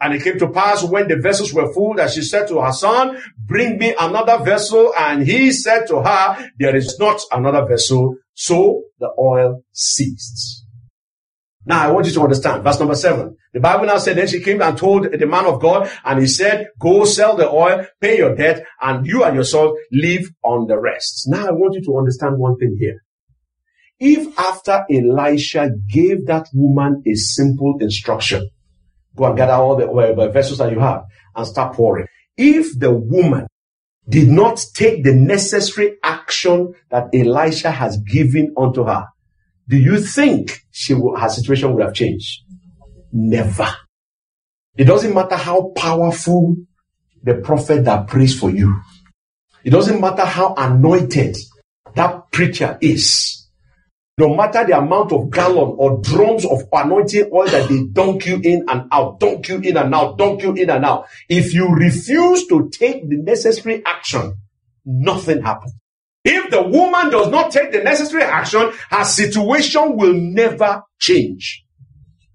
And 0.00 0.14
it 0.14 0.22
came 0.22 0.38
to 0.38 0.48
pass 0.50 0.84
when 0.84 1.08
the 1.08 1.16
vessels 1.16 1.52
were 1.52 1.72
full 1.72 1.94
that 1.94 2.10
she 2.12 2.22
said 2.22 2.46
to 2.48 2.60
her 2.60 2.72
son, 2.72 3.20
bring 3.36 3.78
me 3.78 3.94
another 3.98 4.42
vessel. 4.44 4.92
And 4.96 5.26
he 5.26 5.50
said 5.52 5.86
to 5.88 6.02
her, 6.02 6.50
there 6.58 6.76
is 6.76 6.98
not 7.00 7.20
another 7.32 7.66
vessel. 7.66 8.16
So 8.34 8.84
the 9.00 9.10
oil 9.18 9.64
ceased. 9.72 10.64
Now 11.66 11.86
I 11.86 11.90
want 11.90 12.06
you 12.06 12.12
to 12.12 12.22
understand 12.22 12.62
verse 12.62 12.78
number 12.78 12.94
seven. 12.94 13.36
The 13.52 13.60
Bible 13.60 13.86
now 13.86 13.98
said, 13.98 14.16
then 14.16 14.28
she 14.28 14.40
came 14.40 14.62
and 14.62 14.78
told 14.78 15.10
the 15.10 15.26
man 15.26 15.46
of 15.46 15.60
God 15.60 15.90
and 16.04 16.20
he 16.20 16.26
said, 16.26 16.68
go 16.78 17.04
sell 17.04 17.36
the 17.36 17.50
oil, 17.50 17.84
pay 18.00 18.18
your 18.18 18.34
debt 18.34 18.64
and 18.80 19.06
you 19.06 19.24
and 19.24 19.34
your 19.34 19.44
son 19.44 19.74
live 19.90 20.30
on 20.44 20.66
the 20.66 20.78
rest. 20.78 21.24
Now 21.26 21.48
I 21.48 21.50
want 21.50 21.74
you 21.74 21.82
to 21.84 21.98
understand 21.98 22.38
one 22.38 22.56
thing 22.56 22.76
here. 22.78 23.02
If 23.98 24.38
after 24.38 24.84
Elisha 24.88 25.70
gave 25.88 26.26
that 26.26 26.48
woman 26.54 27.02
a 27.06 27.14
simple 27.14 27.76
instruction, 27.80 28.48
Go 29.18 29.26
and 29.26 29.36
gather 29.36 29.52
all 29.52 29.76
the 29.76 30.30
vessels 30.32 30.58
that 30.58 30.70
you 30.72 30.78
have 30.78 31.02
and 31.34 31.46
start 31.46 31.74
pouring. 31.74 32.06
If 32.36 32.78
the 32.78 32.92
woman 32.92 33.48
did 34.08 34.28
not 34.28 34.64
take 34.74 35.02
the 35.02 35.12
necessary 35.12 35.96
action 36.02 36.72
that 36.90 37.08
Elisha 37.12 37.70
has 37.70 37.98
given 37.98 38.54
unto 38.56 38.84
her, 38.84 39.06
do 39.68 39.76
you 39.76 40.00
think 40.00 40.60
she 40.70 40.94
will, 40.94 41.16
her 41.16 41.28
situation 41.28 41.74
would 41.74 41.82
have 41.82 41.94
changed? 41.94 42.44
Never. 43.12 43.68
It 44.76 44.84
doesn't 44.84 45.12
matter 45.12 45.36
how 45.36 45.72
powerful 45.74 46.56
the 47.22 47.34
prophet 47.34 47.84
that 47.84 48.06
prays 48.06 48.38
for 48.38 48.50
you. 48.50 48.80
It 49.64 49.70
doesn't 49.70 50.00
matter 50.00 50.24
how 50.24 50.54
anointed 50.56 51.36
that 51.96 52.30
preacher 52.30 52.78
is. 52.80 53.47
No 54.18 54.34
matter 54.34 54.64
the 54.66 54.76
amount 54.76 55.12
of 55.12 55.30
gallon 55.30 55.76
or 55.78 56.00
drums 56.02 56.44
of 56.44 56.64
anointing 56.72 57.30
oil 57.32 57.46
that 57.46 57.68
they 57.68 57.84
dunk 57.92 58.26
you 58.26 58.40
in 58.42 58.64
and 58.68 58.88
out, 58.90 59.20
dunk 59.20 59.48
you 59.48 59.58
in 59.58 59.76
and 59.76 59.94
out, 59.94 60.18
dunk 60.18 60.42
you 60.42 60.54
in 60.54 60.70
and 60.70 60.84
out. 60.84 61.06
If 61.28 61.54
you 61.54 61.68
refuse 61.68 62.48
to 62.48 62.68
take 62.68 63.08
the 63.08 63.16
necessary 63.16 63.80
action, 63.86 64.34
nothing 64.84 65.42
happens. 65.42 65.74
If 66.24 66.50
the 66.50 66.62
woman 66.62 67.10
does 67.10 67.28
not 67.28 67.52
take 67.52 67.70
the 67.70 67.84
necessary 67.84 68.24
action, 68.24 68.72
her 68.90 69.04
situation 69.04 69.96
will 69.96 70.14
never 70.14 70.82
change 70.98 71.64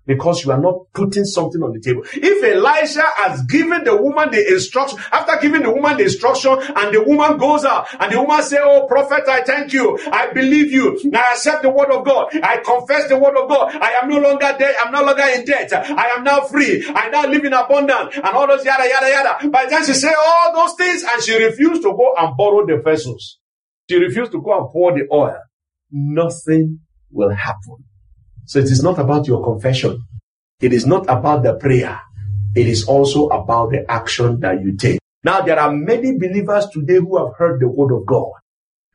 because 0.05 0.43
you 0.43 0.51
are 0.51 0.59
not 0.59 0.91
putting 0.93 1.23
something 1.25 1.61
on 1.63 1.71
the 1.71 1.79
table. 1.79 2.03
If 2.13 2.43
Elisha 2.43 3.03
has 3.17 3.43
given 3.43 3.83
the 3.83 3.95
woman 3.95 4.31
the 4.31 4.53
instruction, 4.53 4.99
after 5.11 5.37
giving 5.41 5.63
the 5.63 5.71
woman 5.71 5.97
the 5.97 6.03
instruction, 6.03 6.57
and 6.75 6.93
the 6.93 7.03
woman 7.03 7.37
goes 7.37 7.63
out, 7.65 7.87
and 7.99 8.11
the 8.11 8.21
woman 8.21 8.43
say, 8.43 8.57
"Oh, 8.61 8.85
prophet, 8.87 9.27
I 9.27 9.43
thank 9.43 9.73
you. 9.73 9.97
I 10.11 10.31
believe 10.31 10.71
you. 10.71 10.99
I 11.13 11.33
accept 11.33 11.63
the 11.63 11.69
word 11.69 11.91
of 11.91 12.05
God. 12.05 12.35
I 12.43 12.57
confess 12.57 13.07
the 13.07 13.17
word 13.17 13.37
of 13.37 13.47
God. 13.49 13.75
I 13.75 13.99
am 14.01 14.09
no 14.09 14.19
longer 14.19 14.55
dead. 14.57 14.75
I'm 14.83 14.91
no 14.91 15.03
longer 15.03 15.23
in 15.35 15.45
debt. 15.45 15.71
I 15.73 16.09
am 16.15 16.23
now 16.23 16.41
free. 16.41 16.83
I 16.93 17.09
now 17.09 17.27
live 17.27 17.45
in 17.45 17.53
abundance." 17.53 18.15
And 18.15 18.25
all 18.25 18.47
those 18.47 18.65
yada 18.65 18.87
yada 18.87 19.09
yada. 19.09 19.49
By 19.49 19.65
the 19.65 19.71
time 19.71 19.85
she 19.85 19.93
say 19.93 20.13
all 20.13 20.53
those 20.53 20.75
things, 20.75 21.03
and 21.03 21.21
she 21.21 21.41
refused 21.43 21.81
to 21.83 21.91
go 21.93 22.13
and 22.17 22.35
borrow 22.35 22.65
the 22.65 22.81
vessels, 22.83 23.39
she 23.89 23.97
refused 23.97 24.31
to 24.33 24.41
go 24.41 24.57
and 24.57 24.67
pour 24.71 24.93
the 24.93 25.07
oil. 25.11 25.37
Nothing 25.91 26.79
will 27.11 27.29
happen 27.29 27.85
so 28.45 28.59
it 28.59 28.65
is 28.65 28.83
not 28.83 28.99
about 28.99 29.27
your 29.27 29.43
confession. 29.43 30.03
It 30.59 30.73
is 30.73 30.85
not 30.85 31.03
about 31.09 31.43
the 31.43 31.55
prayer. 31.55 31.99
It 32.55 32.67
is 32.67 32.85
also 32.85 33.27
about 33.27 33.71
the 33.71 33.89
action 33.89 34.39
that 34.41 34.61
you 34.61 34.77
take. 34.77 34.99
Now, 35.23 35.41
there 35.41 35.59
are 35.59 35.71
many 35.71 36.17
believers 36.17 36.67
today 36.67 36.95
who 36.95 37.17
have 37.17 37.35
heard 37.37 37.59
the 37.59 37.67
word 37.67 37.93
of 37.95 38.05
God. 38.05 38.31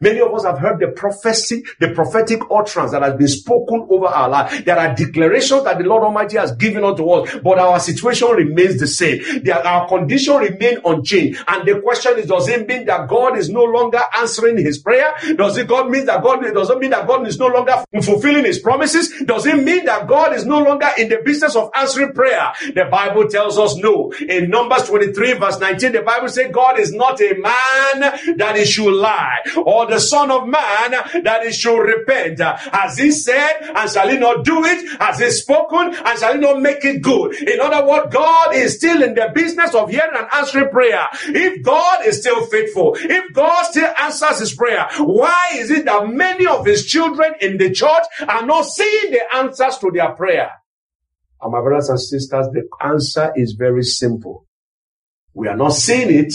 Many 0.00 0.20
of 0.20 0.32
us 0.32 0.44
have 0.44 0.58
heard 0.58 0.78
the 0.78 0.88
prophecy, 0.88 1.64
the 1.80 1.90
prophetic 1.90 2.40
utterance 2.52 2.92
that 2.92 3.02
has 3.02 3.14
been 3.14 3.26
spoken 3.26 3.84
over 3.90 4.06
our 4.06 4.28
life. 4.28 4.64
There 4.64 4.78
are 4.78 4.94
declarations 4.94 5.64
that 5.64 5.78
the 5.78 5.84
Lord 5.84 6.04
Almighty 6.04 6.36
has 6.36 6.52
given 6.52 6.84
unto 6.84 7.08
us, 7.10 7.34
but 7.42 7.58
our 7.58 7.80
situation 7.80 8.28
remains 8.28 8.78
the 8.78 8.86
same. 8.86 9.42
There, 9.42 9.58
our 9.66 9.88
condition 9.88 10.36
remain 10.36 10.78
unchanged. 10.84 11.42
And 11.48 11.66
the 11.66 11.80
question 11.80 12.16
is, 12.16 12.26
does 12.26 12.48
it 12.48 12.68
mean 12.68 12.86
that 12.86 13.08
God 13.08 13.36
is 13.36 13.48
no 13.48 13.64
longer 13.64 14.00
answering 14.16 14.56
his 14.58 14.78
prayer? 14.78 15.12
Does 15.34 15.56
it 15.56 15.66
God 15.66 15.90
mean 15.90 16.06
that 16.06 16.22
God, 16.22 16.42
does 16.42 16.70
it 16.70 16.78
mean 16.78 16.90
that 16.90 17.08
God 17.08 17.26
is 17.26 17.38
no 17.38 17.48
longer 17.48 17.82
fulfilling 18.00 18.44
his 18.44 18.60
promises? 18.60 19.12
Does 19.26 19.46
it 19.46 19.64
mean 19.64 19.84
that 19.86 20.06
God 20.06 20.32
is 20.32 20.46
no 20.46 20.62
longer 20.62 20.90
in 20.96 21.08
the 21.08 21.18
business 21.24 21.56
of 21.56 21.70
answering 21.74 22.12
prayer? 22.12 22.52
The 22.72 22.84
Bible 22.88 23.26
tells 23.26 23.58
us 23.58 23.74
no. 23.74 24.12
In 24.28 24.48
Numbers 24.48 24.84
23 24.84 25.32
verse 25.32 25.58
19, 25.58 25.90
the 25.90 26.02
Bible 26.02 26.28
says 26.28 26.52
God 26.52 26.78
is 26.78 26.92
not 26.92 27.20
a 27.20 27.34
man 27.34 28.36
that 28.36 28.54
he 28.56 28.64
should 28.64 28.94
lie 28.94 29.38
or 29.56 29.87
the 29.88 30.00
Son 30.00 30.30
of 30.30 30.46
Man 30.46 30.90
that 31.24 31.42
he 31.44 31.52
should 31.52 31.80
repent. 31.80 32.40
Has 32.40 32.98
he 32.98 33.10
said, 33.10 33.54
and 33.74 33.90
shall 33.90 34.08
he 34.08 34.18
not 34.18 34.44
do 34.44 34.64
it? 34.64 35.00
Has 35.00 35.18
he 35.18 35.30
spoken, 35.30 35.94
and 35.94 36.18
shall 36.18 36.34
he 36.34 36.40
not 36.40 36.60
make 36.60 36.84
it 36.84 37.02
good? 37.02 37.34
In 37.34 37.60
other 37.60 37.86
words, 37.86 38.12
God 38.12 38.54
is 38.54 38.76
still 38.76 39.02
in 39.02 39.14
the 39.14 39.30
business 39.34 39.74
of 39.74 39.90
hearing 39.90 40.14
and 40.16 40.26
answering 40.32 40.70
prayer. 40.70 41.06
If 41.26 41.62
God 41.64 42.06
is 42.06 42.20
still 42.20 42.44
faithful, 42.46 42.96
if 42.98 43.32
God 43.32 43.64
still 43.64 43.92
answers 43.98 44.40
his 44.40 44.54
prayer, 44.54 44.88
why 44.98 45.50
is 45.54 45.70
it 45.70 45.84
that 45.84 46.08
many 46.08 46.46
of 46.46 46.64
his 46.66 46.86
children 46.86 47.34
in 47.40 47.58
the 47.58 47.70
church 47.70 48.04
are 48.26 48.44
not 48.46 48.62
seeing 48.62 49.12
the 49.12 49.22
answers 49.34 49.78
to 49.78 49.90
their 49.92 50.12
prayer? 50.12 50.50
And 51.40 51.52
my 51.52 51.60
brothers 51.60 51.88
and 51.88 52.00
sisters, 52.00 52.48
the 52.52 52.68
answer 52.82 53.32
is 53.36 53.52
very 53.52 53.84
simple. 53.84 54.46
We 55.34 55.46
are 55.46 55.56
not 55.56 55.72
seeing 55.72 56.12
it 56.12 56.32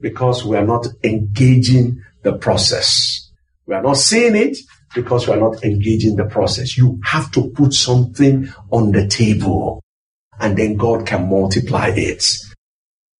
because 0.00 0.44
we 0.44 0.56
are 0.56 0.66
not 0.66 0.86
engaging 1.02 2.02
the 2.22 2.34
process. 2.34 3.30
We 3.66 3.74
are 3.74 3.82
not 3.82 3.96
seeing 3.96 4.36
it 4.36 4.58
because 4.94 5.26
we 5.26 5.34
are 5.34 5.40
not 5.40 5.62
engaging 5.64 6.16
the 6.16 6.24
process. 6.24 6.76
You 6.76 7.00
have 7.04 7.30
to 7.32 7.50
put 7.50 7.72
something 7.72 8.52
on 8.70 8.92
the 8.92 9.06
table 9.06 9.82
and 10.38 10.56
then 10.56 10.76
God 10.76 11.06
can 11.06 11.28
multiply 11.28 11.92
it. 11.94 12.24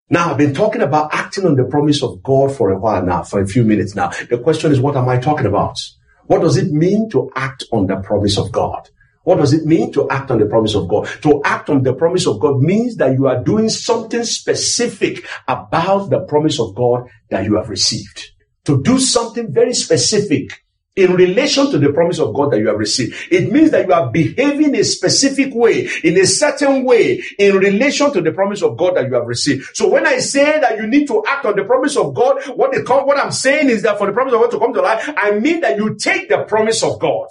Now, 0.08 0.30
I've 0.30 0.38
been 0.38 0.54
talking 0.54 0.82
about 0.82 1.14
acting 1.14 1.46
on 1.46 1.54
the 1.54 1.64
promise 1.64 2.02
of 2.02 2.22
God 2.22 2.54
for 2.54 2.70
a 2.70 2.78
while 2.78 3.04
now, 3.04 3.22
for 3.22 3.40
a 3.40 3.46
few 3.46 3.62
minutes 3.62 3.94
now. 3.94 4.10
The 4.28 4.38
question 4.38 4.72
is, 4.72 4.80
what 4.80 4.96
am 4.96 5.08
I 5.08 5.18
talking 5.18 5.46
about? 5.46 5.78
What 6.26 6.40
does 6.40 6.56
it 6.56 6.72
mean 6.72 7.08
to 7.10 7.30
act 7.36 7.64
on 7.70 7.86
the 7.86 7.96
promise 7.96 8.36
of 8.36 8.50
God? 8.50 8.88
What 9.22 9.36
does 9.36 9.52
it 9.52 9.66
mean 9.66 9.92
to 9.92 10.08
act 10.10 10.30
on 10.32 10.38
the 10.38 10.46
promise 10.46 10.74
of 10.74 10.88
God? 10.88 11.06
To 11.22 11.40
act 11.44 11.70
on 11.70 11.84
the 11.84 11.92
promise 11.92 12.26
of 12.26 12.40
God 12.40 12.60
means 12.60 12.96
that 12.96 13.12
you 13.12 13.28
are 13.28 13.42
doing 13.42 13.68
something 13.68 14.24
specific 14.24 15.24
about 15.46 16.10
the 16.10 16.20
promise 16.20 16.58
of 16.58 16.74
God 16.74 17.08
that 17.28 17.44
you 17.44 17.56
have 17.56 17.68
received 17.68 18.32
to 18.70 18.82
do 18.82 19.00
something 19.00 19.52
very 19.52 19.74
specific 19.74 20.62
in 20.94 21.14
relation 21.14 21.70
to 21.70 21.78
the 21.78 21.92
promise 21.92 22.20
of 22.20 22.34
God 22.34 22.52
that 22.52 22.58
you 22.60 22.68
have 22.68 22.78
received. 22.78 23.16
It 23.30 23.50
means 23.50 23.70
that 23.72 23.86
you 23.86 23.92
are 23.92 24.10
behaving 24.10 24.76
a 24.76 24.84
specific 24.84 25.52
way, 25.54 25.88
in 26.04 26.16
a 26.18 26.26
certain 26.26 26.84
way, 26.84 27.22
in 27.38 27.56
relation 27.56 28.12
to 28.12 28.20
the 28.20 28.32
promise 28.32 28.62
of 28.62 28.76
God 28.76 28.96
that 28.96 29.08
you 29.08 29.14
have 29.14 29.26
received. 29.26 29.70
So 29.74 29.88
when 29.88 30.06
I 30.06 30.18
say 30.18 30.60
that 30.60 30.76
you 30.76 30.86
need 30.86 31.08
to 31.08 31.24
act 31.26 31.46
on 31.46 31.56
the 31.56 31.64
promise 31.64 31.96
of 31.96 32.14
God, 32.14 32.42
what, 32.54 32.72
come, 32.84 33.06
what 33.06 33.18
I'm 33.18 33.32
saying 33.32 33.70
is 33.70 33.82
that 33.82 33.98
for 33.98 34.06
the 34.06 34.12
promise 34.12 34.34
of 34.34 34.40
God 34.40 34.50
to 34.52 34.58
come 34.58 34.74
to 34.74 34.82
life, 34.82 35.08
I 35.16 35.32
mean 35.32 35.60
that 35.60 35.76
you 35.76 35.96
take 35.96 36.28
the 36.28 36.44
promise 36.44 36.82
of 36.82 37.00
God. 37.00 37.26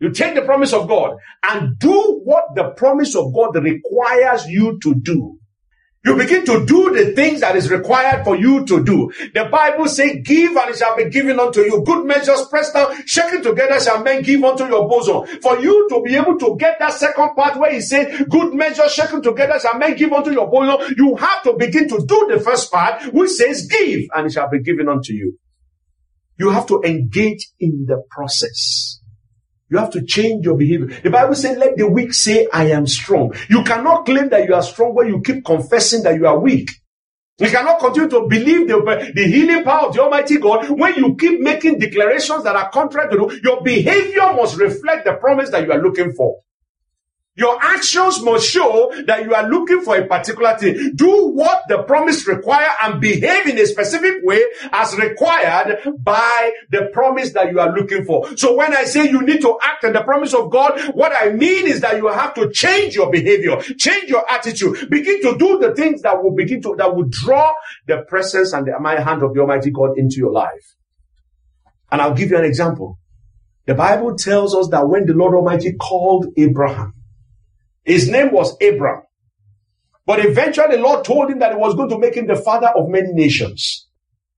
You 0.00 0.10
take 0.10 0.34
the 0.34 0.42
promise 0.42 0.72
of 0.72 0.88
God 0.88 1.18
and 1.44 1.78
do 1.78 2.20
what 2.24 2.44
the 2.54 2.70
promise 2.70 3.14
of 3.14 3.32
God 3.32 3.54
requires 3.56 4.46
you 4.46 4.78
to 4.82 4.94
do. 4.94 5.38
You 6.04 6.16
begin 6.16 6.44
to 6.44 6.66
do 6.66 6.92
the 6.92 7.12
things 7.12 7.40
that 7.40 7.56
is 7.56 7.70
required 7.70 8.24
for 8.24 8.36
you 8.36 8.66
to 8.66 8.84
do. 8.84 9.10
The 9.32 9.48
Bible 9.50 9.88
says, 9.88 10.18
give 10.22 10.54
and 10.54 10.70
it 10.70 10.76
shall 10.76 10.94
be 10.96 11.08
given 11.08 11.40
unto 11.40 11.62
you. 11.62 11.82
Good 11.82 12.04
measures 12.04 12.46
pressed 12.50 12.74
down, 12.74 13.06
shaken 13.06 13.42
together 13.42 13.80
shall 13.80 14.02
men 14.02 14.22
give 14.22 14.44
unto 14.44 14.66
your 14.66 14.86
bosom. 14.86 15.26
For 15.40 15.58
you 15.60 15.88
to 15.88 16.02
be 16.02 16.14
able 16.14 16.38
to 16.38 16.56
get 16.58 16.78
that 16.78 16.92
second 16.92 17.34
part 17.34 17.58
where 17.58 17.72
he 17.72 17.80
says, 17.80 18.22
good 18.28 18.52
measures 18.52 18.92
shaken 18.92 19.22
together 19.22 19.58
shall 19.58 19.78
men 19.78 19.96
give 19.96 20.12
unto 20.12 20.30
your 20.30 20.50
bosom, 20.50 20.94
you 20.98 21.16
have 21.16 21.42
to 21.44 21.54
begin 21.54 21.88
to 21.88 22.04
do 22.06 22.28
the 22.30 22.38
first 22.38 22.70
part, 22.70 23.02
which 23.14 23.30
says, 23.30 23.66
give 23.66 24.02
and 24.14 24.26
it 24.26 24.32
shall 24.32 24.50
be 24.50 24.60
given 24.60 24.88
unto 24.88 25.14
you. 25.14 25.38
You 26.38 26.50
have 26.50 26.66
to 26.66 26.82
engage 26.84 27.48
in 27.58 27.86
the 27.88 28.02
process. 28.10 29.00
You 29.70 29.78
have 29.78 29.90
to 29.90 30.04
change 30.04 30.44
your 30.44 30.56
behavior. 30.56 31.00
The 31.02 31.10
Bible 31.10 31.34
says, 31.34 31.56
let 31.56 31.76
the 31.76 31.88
weak 31.88 32.12
say, 32.12 32.46
I 32.52 32.66
am 32.70 32.86
strong. 32.86 33.34
You 33.48 33.64
cannot 33.64 34.04
claim 34.04 34.28
that 34.28 34.46
you 34.46 34.54
are 34.54 34.62
strong 34.62 34.94
when 34.94 35.08
you 35.08 35.22
keep 35.22 35.44
confessing 35.44 36.02
that 36.02 36.16
you 36.16 36.26
are 36.26 36.38
weak. 36.38 36.70
You 37.38 37.48
cannot 37.48 37.80
continue 37.80 38.08
to 38.10 38.28
believe 38.28 38.68
the, 38.68 39.12
the 39.12 39.26
healing 39.26 39.64
power 39.64 39.88
of 39.88 39.94
the 39.94 40.02
Almighty 40.02 40.38
God 40.38 40.70
when 40.70 40.94
you 40.94 41.16
keep 41.16 41.40
making 41.40 41.80
declarations 41.80 42.44
that 42.44 42.54
are 42.54 42.70
contrary 42.70 43.10
to 43.10 43.40
your 43.42 43.60
behavior 43.62 44.32
must 44.34 44.56
reflect 44.56 45.04
the 45.04 45.14
promise 45.14 45.50
that 45.50 45.64
you 45.66 45.72
are 45.72 45.82
looking 45.82 46.12
for. 46.12 46.36
Your 47.36 47.58
actions 47.60 48.22
must 48.22 48.48
show 48.48 48.92
that 49.06 49.24
you 49.24 49.34
are 49.34 49.48
looking 49.48 49.80
for 49.80 49.96
a 49.96 50.06
particular 50.06 50.56
thing. 50.56 50.92
Do 50.94 51.30
what 51.30 51.62
the 51.68 51.82
promise 51.82 52.24
require 52.28 52.70
and 52.80 53.00
behave 53.00 53.48
in 53.48 53.58
a 53.58 53.66
specific 53.66 54.22
way 54.22 54.40
as 54.70 54.96
required 54.96 55.80
by 55.98 56.52
the 56.70 56.90
promise 56.92 57.32
that 57.32 57.50
you 57.50 57.58
are 57.58 57.74
looking 57.74 58.04
for. 58.04 58.36
So 58.36 58.54
when 58.54 58.72
I 58.72 58.84
say 58.84 59.10
you 59.10 59.20
need 59.22 59.40
to 59.40 59.58
act 59.60 59.84
on 59.84 59.94
the 59.94 60.02
promise 60.02 60.32
of 60.32 60.48
God, 60.50 60.80
what 60.94 61.12
I 61.12 61.30
mean 61.30 61.66
is 61.66 61.80
that 61.80 61.96
you 61.96 62.06
have 62.06 62.34
to 62.34 62.52
change 62.52 62.94
your 62.94 63.10
behavior, 63.10 63.60
change 63.78 64.08
your 64.08 64.30
attitude, 64.30 64.88
begin 64.88 65.20
to 65.22 65.36
do 65.36 65.58
the 65.58 65.74
things 65.74 66.02
that 66.02 66.22
will 66.22 66.36
begin 66.36 66.62
to, 66.62 66.76
that 66.78 66.94
will 66.94 67.08
draw 67.08 67.52
the 67.88 68.04
presence 68.06 68.52
and 68.52 68.64
the 68.64 68.78
mighty 68.78 69.02
hand 69.02 69.24
of 69.24 69.34
the 69.34 69.40
Almighty 69.40 69.72
God 69.72 69.98
into 69.98 70.16
your 70.18 70.30
life. 70.30 70.76
And 71.90 72.00
I'll 72.00 72.14
give 72.14 72.30
you 72.30 72.38
an 72.38 72.44
example. 72.44 72.98
The 73.66 73.74
Bible 73.74 74.16
tells 74.16 74.54
us 74.54 74.68
that 74.68 74.88
when 74.88 75.06
the 75.06 75.14
Lord 75.14 75.34
Almighty 75.34 75.72
called 75.72 76.26
Abraham, 76.36 76.92
his 77.84 78.08
name 78.08 78.32
was 78.32 78.56
Abram. 78.62 79.02
But 80.06 80.24
eventually 80.24 80.76
the 80.76 80.82
Lord 80.82 81.04
told 81.04 81.30
him 81.30 81.38
that 81.38 81.52
he 81.52 81.58
was 81.58 81.74
going 81.74 81.88
to 81.88 81.98
make 81.98 82.14
him 82.14 82.26
the 82.26 82.36
father 82.36 82.68
of 82.68 82.88
many 82.88 83.12
nations. 83.12 83.88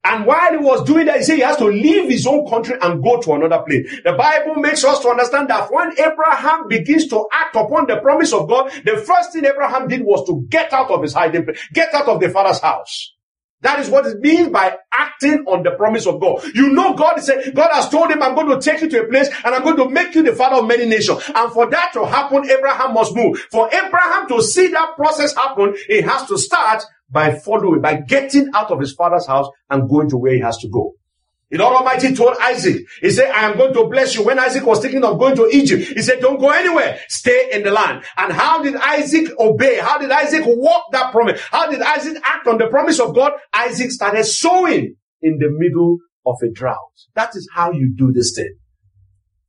And 0.05 0.25
while 0.25 0.53
he 0.53 0.59
was 0.59 0.85
doing 0.85 1.07
that, 1.07 1.17
he 1.19 1.25
said 1.25 1.35
he 1.35 1.41
has 1.41 1.57
to 1.57 1.65
leave 1.65 2.09
his 2.09 2.29
own 2.29 2.49
country 2.49 2.77
and 2.81 3.03
go 3.03 3.21
to 3.23 3.33
another 3.33 3.65
place. 3.67 3.91
The 4.05 4.13
Bible 4.13 4.55
makes 4.55 4.85
us 4.85 5.01
to 5.01 5.09
understand 5.09 5.51
that 5.51 5.69
when 5.73 5.99
Abraham 5.99 6.69
begins 6.69 7.09
to 7.09 7.27
act 7.33 7.57
upon 7.57 7.89
the 7.89 7.97
promise 7.97 8.33
of 8.33 8.49
God, 8.49 8.71
the 8.85 8.99
first 8.99 9.33
thing 9.33 9.45
Abraham 9.45 9.89
did 9.89 10.03
was 10.03 10.25
to 10.29 10.47
get 10.49 10.73
out 10.73 10.93
of 10.93 11.03
his 11.03 11.13
hiding 11.13 11.45
place, 11.45 11.59
get 11.73 11.93
out 11.93 12.07
of 12.07 12.21
the 12.21 12.29
father's 12.31 12.61
house. 12.61 13.16
That 13.63 13.81
is 13.81 13.89
what 13.89 14.07
it 14.07 14.21
means 14.21 14.49
by 14.51 14.77
acting 14.93 15.45
on 15.47 15.63
the 15.63 15.71
promise 15.73 16.07
of 16.07 16.21
God. 16.21 16.45
You 16.55 16.73
know, 16.73 16.95
God 16.95 17.19
saying, 17.21 17.53
God 17.55 17.71
has 17.73 17.89
told 17.89 18.11
him, 18.11 18.23
I'm 18.23 18.35
going 18.35 18.49
to 18.49 18.61
take 18.61 18.83
you 18.83 18.89
to 18.91 19.05
a 19.05 19.09
place 19.09 19.29
and 19.45 19.55
I'm 19.55 19.63
going 19.63 19.77
to 19.79 19.89
make 19.89 20.15
you 20.15 20.23
the 20.23 20.35
father 20.35 20.57
of 20.57 20.67
many 20.67 20.85
nations. 20.87 21.23
And 21.35 21.53
for 21.53 21.69
that 21.71 21.93
to 21.95 22.05
happen, 22.05 22.49
Abraham 22.51 22.93
must 22.93 23.15
move. 23.15 23.39
For 23.51 23.69
Abraham 23.73 24.29
to 24.29 24.43
see 24.43 24.69
that 24.69 24.95
process 24.97 25.35
happen, 25.35 25.75
he 25.89 26.03
has 26.03 26.29
to 26.29 26.39
start 26.39 26.85
by 27.11 27.35
following, 27.39 27.81
by 27.81 27.97
getting 27.97 28.51
out 28.55 28.71
of 28.71 28.79
his 28.81 28.93
father's 28.93 29.27
house 29.27 29.49
and 29.71 29.89
going 29.89 30.11
to 30.11 30.19
where 30.19 30.35
he 30.35 30.41
has 30.41 30.59
to 30.59 30.69
go. 30.69 30.93
The 31.51 31.59
Lord 31.59 31.77
Almighty 31.77 32.15
told 32.15 32.37
Isaac, 32.41 32.85
He 33.01 33.11
said, 33.11 33.31
I 33.31 33.49
am 33.49 33.57
going 33.57 33.73
to 33.75 33.87
bless 33.89 34.17
you. 34.17 34.25
When 34.25 34.39
Isaac 34.39 34.67
was 34.67 34.81
thinking 34.81 35.05
of 35.05 35.19
going 35.19 35.37
to 35.37 35.49
Egypt, 35.53 35.93
He 35.95 36.03
said, 36.03 36.21
Don't 36.21 36.41
go 36.41 36.51
anywhere. 36.51 36.99
Stay 37.09 37.51
in 37.53 37.63
the 37.63 37.71
land. 37.71 38.05
And 38.17 38.33
how 38.33 38.63
did 38.63 38.75
Isaac 38.75 39.29
obey? 39.39 39.79
How 39.79 39.99
did 39.99 40.11
Isaac 40.11 40.43
walk 40.45 40.87
that 40.93 41.13
promise? 41.13 41.41
How 41.51 41.71
did 41.71 41.83
Isaac 41.83 42.19
act 42.25 42.49
on 42.49 42.59
the 42.59 42.67
promise 42.67 42.99
of 42.99 43.15
God? 43.15 43.33
Isaac 43.53 43.93
started 43.93 44.25
sowing 44.25 44.97
in 45.23 45.39
the 45.39 45.49
middle 45.51 45.99
of 46.27 46.37
a 46.43 46.51
drought. 46.51 46.77
That 47.15 47.37
is 47.37 47.49
how 47.55 47.71
you 47.71 47.95
do 47.97 48.13
this 48.13 48.35
thing. 48.35 48.57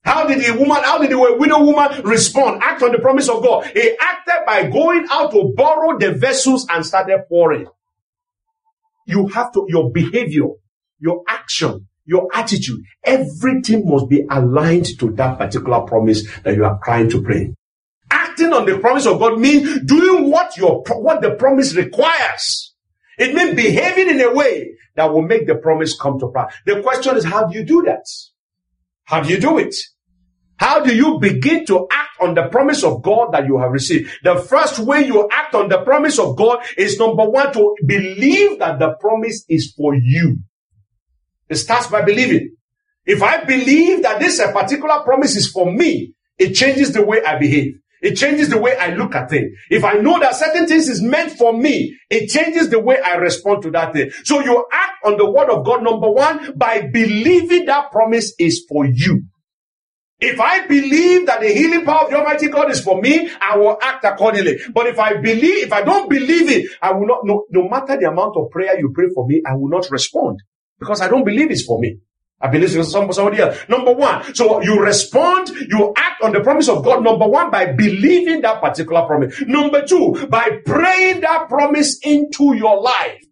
How 0.04 0.26
did 0.26 0.48
a 0.48 0.58
woman, 0.58 0.84
how 0.84 1.00
did 1.00 1.12
a 1.12 1.18
widow 1.18 1.64
woman 1.64 2.02
respond? 2.04 2.62
Act 2.64 2.82
on 2.84 2.94
the 2.94 3.00
promise 3.00 3.28
of 3.28 3.44
God. 3.44 3.66
He 3.74 3.98
acted 4.00 4.46
by 4.46 4.70
going 4.70 5.06
out 5.12 5.32
to 5.32 5.52
borrow 5.56 5.98
the 5.98 6.14
vessels 6.14 6.66
and 6.70 6.86
started 6.86 7.24
pouring. 7.28 7.68
You 9.06 9.28
have 9.28 9.52
to, 9.54 9.66
your 9.68 9.92
behavior 9.92 10.46
your 11.00 11.24
action, 11.28 11.88
your 12.06 12.28
attitude, 12.34 12.82
everything 13.04 13.90
must 13.90 14.10
be 14.10 14.26
aligned 14.30 14.98
to 15.00 15.12
that 15.12 15.38
particular 15.38 15.82
promise 15.82 16.24
that 16.44 16.56
you 16.56 16.66
are 16.66 16.80
trying 16.84 17.10
to 17.10 17.22
pray. 17.22 17.54
Acting 18.10 18.54
on 18.54 18.66
the 18.66 18.80
promise 18.80 19.06
of 19.06 19.20
God 19.20 19.40
means 19.40 19.82
doing 19.84 20.32
what 20.32 20.56
your, 20.58 20.84
what 20.88 21.22
the 21.22 21.32
promise 21.32 21.76
requires. 21.76 22.74
It 23.18 23.34
means 23.34 23.56
behaving 23.56 24.10
in 24.10 24.22
a 24.22 24.34
way 24.34 24.76
that 24.96 25.12
will 25.12 25.24
make 25.24 25.48
the 25.48 25.56
promise 25.56 26.00
come 26.00 26.20
to 26.20 26.32
pass. 26.34 26.54
The 26.66 26.82
question 26.82 27.18
is, 27.18 27.26
how 27.26 27.48
do 27.48 27.58
you 27.58 27.66
do 27.66 27.84
that? 27.84 28.06
How 29.04 29.22
do 29.22 29.30
you 29.30 29.40
do 29.40 29.58
it? 29.58 29.76
How 30.58 30.84
do 30.84 30.96
you 30.96 31.20
begin 31.20 31.66
to 31.68 31.88
act 31.92 32.20
on 32.20 32.34
the 32.34 32.48
promise 32.48 32.84
of 32.84 33.02
God 33.04 33.32
that 33.32 33.46
you 33.46 33.60
have 33.60 33.72
received? 33.72 34.10
The 34.24 34.38
first 34.38 34.80
way 34.80 35.06
you 35.06 35.28
act 35.32 35.54
on 35.54 35.70
the 35.70 35.82
promise 35.82 36.18
of 36.18 36.36
God 36.36 36.64
is 36.78 36.98
number 36.98 37.30
one, 37.30 37.54
to 37.54 37.76
believe 37.86 38.60
that 38.60 38.80
the 38.80 38.96
promise 39.00 39.46
is 39.48 39.74
for 39.78 39.94
you. 39.94 40.40
It 41.50 41.56
starts 41.56 41.88
by 41.88 42.02
believing. 42.02 42.56
If 43.06 43.24
I 43.24 43.44
believe 43.44 44.04
that 44.04 44.20
this 44.20 44.40
a 44.40 44.52
particular 44.52 45.00
promise 45.04 45.36
is 45.36 45.50
for 45.50 45.72
me, 45.72 46.14
it 46.38 46.54
changes 46.54 46.92
the 46.94 47.06
way 47.06 47.24
I 47.24 47.38
behave. 47.40 47.74
It 48.02 48.16
changes 48.16 48.50
the 48.50 48.60
way 48.60 48.76
I 48.76 48.94
look 48.94 49.16
at 49.16 49.30
things. 49.30 49.52
If 49.70 49.84
I 49.84 49.94
know 49.94 50.20
that 50.20 50.36
certain 50.36 50.68
things 50.68 50.88
is 50.88 51.02
meant 51.02 51.32
for 51.32 51.58
me, 51.58 51.98
it 52.10 52.28
changes 52.28 52.70
the 52.70 52.80
way 52.80 53.00
I 53.00 53.16
respond 53.16 53.64
to 53.64 53.72
that 53.72 53.94
thing. 53.94 54.12
So 54.24 54.40
you 54.42 54.66
act 54.72 55.04
on 55.04 55.18
the 55.18 55.30
word 55.30 55.50
of 55.50 55.66
God, 55.66 55.84
number 55.84 56.12
one, 56.12 56.54
by 56.56 56.82
believing 56.82 57.66
that 57.66 57.92
promise 57.92 58.34
is 58.38 58.66
for 58.70 58.86
you. 58.86 59.24
If 60.20 60.40
I 60.40 60.66
believe 60.68 61.28
that 61.28 61.42
the 61.42 61.50
healing 61.50 61.86
power 61.86 62.06
of 62.06 62.10
the 62.10 62.18
Almighty 62.18 62.50
God 62.50 62.72
is 62.72 62.82
for 62.82 63.02
me, 63.02 63.30
I 63.40 63.58
will 63.58 63.78
act 63.82 64.04
accordingly. 64.04 64.60
But 64.74 64.88
if 64.88 65.00
I 65.00 65.16
believe, 65.18 65.66
if 65.66 65.74
I 65.74 65.84
don't 65.84 66.10
believe 66.10 66.50
it, 66.50 66.70
I 66.82 66.92
will 66.92 67.08
not, 67.08 67.20
no, 67.24 67.46
no 67.52 67.70
matter 67.70 67.98
the 67.98 68.10
amount 68.10 68.36
of 68.36 68.50
prayer 68.52 68.80
you 68.80 68.92
pray 68.94 69.08
for 69.14 69.28
me, 69.28 69.42
I 69.46 69.56
will 69.56 69.70
not 69.70 69.90
respond 69.92 70.40
because 70.80 71.02
I 71.02 71.08
don't 71.08 71.24
believe 71.24 71.52
it's 71.52 71.64
for 71.64 71.80
me. 71.80 72.00
I 72.40 72.50
believe 72.50 72.76
it's 72.76 72.94
for 72.94 73.14
somebody 73.14 73.40
else. 73.40 73.58
Number 73.68 73.94
one, 73.94 74.36
so 74.36 74.62
you 74.62 74.80
respond, 74.80 75.50
you 75.50 75.94
act 75.98 76.22
on 76.22 76.34
the 76.34 76.42
promise 76.42 76.70
of 76.70 76.84
God. 76.84 77.04
Number 77.04 77.28
one, 77.28 77.50
by 77.50 77.74
believing 77.74 78.42
that 78.42 78.62
particular 78.62 79.06
promise. 79.08 79.42
Number 79.48 79.84
two, 79.86 80.28
by 80.30 80.62
praying 80.64 81.22
that 81.22 81.48
promise 81.50 82.00
into 82.04 82.56
your 82.56 82.80
life. 82.82 83.24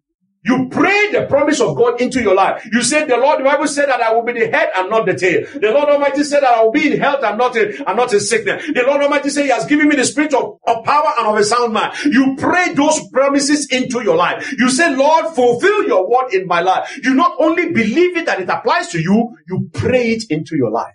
You 0.46 0.68
pray 0.70 1.10
the 1.12 1.26
promise 1.26 1.60
of 1.60 1.76
God 1.76 2.00
into 2.00 2.20
your 2.22 2.34
life. 2.34 2.68
You 2.72 2.82
said 2.82 3.08
the 3.08 3.16
Lord, 3.16 3.40
the 3.40 3.44
Bible 3.44 3.66
said 3.66 3.88
that 3.88 4.00
I 4.00 4.12
will 4.12 4.22
be 4.22 4.32
the 4.32 4.48
head 4.48 4.70
and 4.76 4.88
not 4.88 5.04
the 5.06 5.14
tail. 5.14 5.44
The 5.54 5.72
Lord 5.72 5.88
Almighty 5.88 6.22
said 6.22 6.42
that 6.42 6.54
I 6.54 6.62
will 6.62 6.70
be 6.70 6.92
in 6.92 7.00
health 7.00 7.24
and 7.24 7.36
not 7.36 7.56
in, 7.56 7.82
and 7.84 7.96
not 7.96 8.12
in 8.12 8.20
sickness. 8.20 8.64
The 8.72 8.84
Lord 8.86 9.02
Almighty 9.02 9.30
said 9.30 9.44
He 9.44 9.50
has 9.50 9.66
given 9.66 9.88
me 9.88 9.96
the 9.96 10.04
spirit 10.04 10.34
of, 10.34 10.58
of 10.66 10.84
power 10.84 11.12
and 11.18 11.26
of 11.26 11.36
a 11.36 11.44
sound 11.44 11.72
mind. 11.72 11.94
You 12.04 12.36
pray 12.38 12.74
those 12.74 13.08
promises 13.08 13.68
into 13.70 14.02
your 14.02 14.16
life. 14.16 14.54
You 14.58 14.70
say, 14.70 14.94
Lord, 14.94 15.34
fulfill 15.34 15.84
your 15.84 16.08
word 16.08 16.32
in 16.32 16.46
my 16.46 16.60
life. 16.60 16.98
You 17.02 17.14
not 17.14 17.36
only 17.40 17.72
believe 17.72 18.16
it 18.16 18.26
that 18.26 18.40
it 18.40 18.48
applies 18.48 18.88
to 18.88 19.00
you, 19.00 19.36
you 19.48 19.68
pray 19.72 20.10
it 20.10 20.24
into 20.30 20.56
your 20.56 20.70
life. 20.70 20.94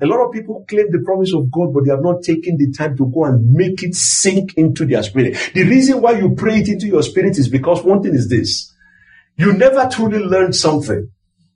A 0.00 0.06
lot 0.06 0.26
of 0.26 0.32
people 0.32 0.62
claim 0.68 0.90
the 0.90 1.02
promise 1.04 1.32
of 1.32 1.50
God, 1.50 1.72
but 1.72 1.84
they 1.84 1.90
have 1.90 2.02
not 2.02 2.22
taken 2.22 2.58
the 2.58 2.70
time 2.70 2.96
to 2.98 3.10
go 3.14 3.24
and 3.24 3.52
make 3.52 3.82
it 3.82 3.94
sink 3.94 4.52
into 4.58 4.84
their 4.84 5.02
spirit. 5.02 5.52
The 5.54 5.64
reason 5.64 6.02
why 6.02 6.18
you 6.18 6.34
pray 6.34 6.58
it 6.58 6.68
into 6.68 6.86
your 6.86 7.02
spirit 7.02 7.38
is 7.38 7.48
because 7.48 7.82
one 7.82 8.02
thing 8.02 8.14
is 8.14 8.28
this. 8.28 8.74
You 9.36 9.54
never 9.54 9.88
truly 9.90 10.18
learn 10.18 10.52
something 10.52 11.10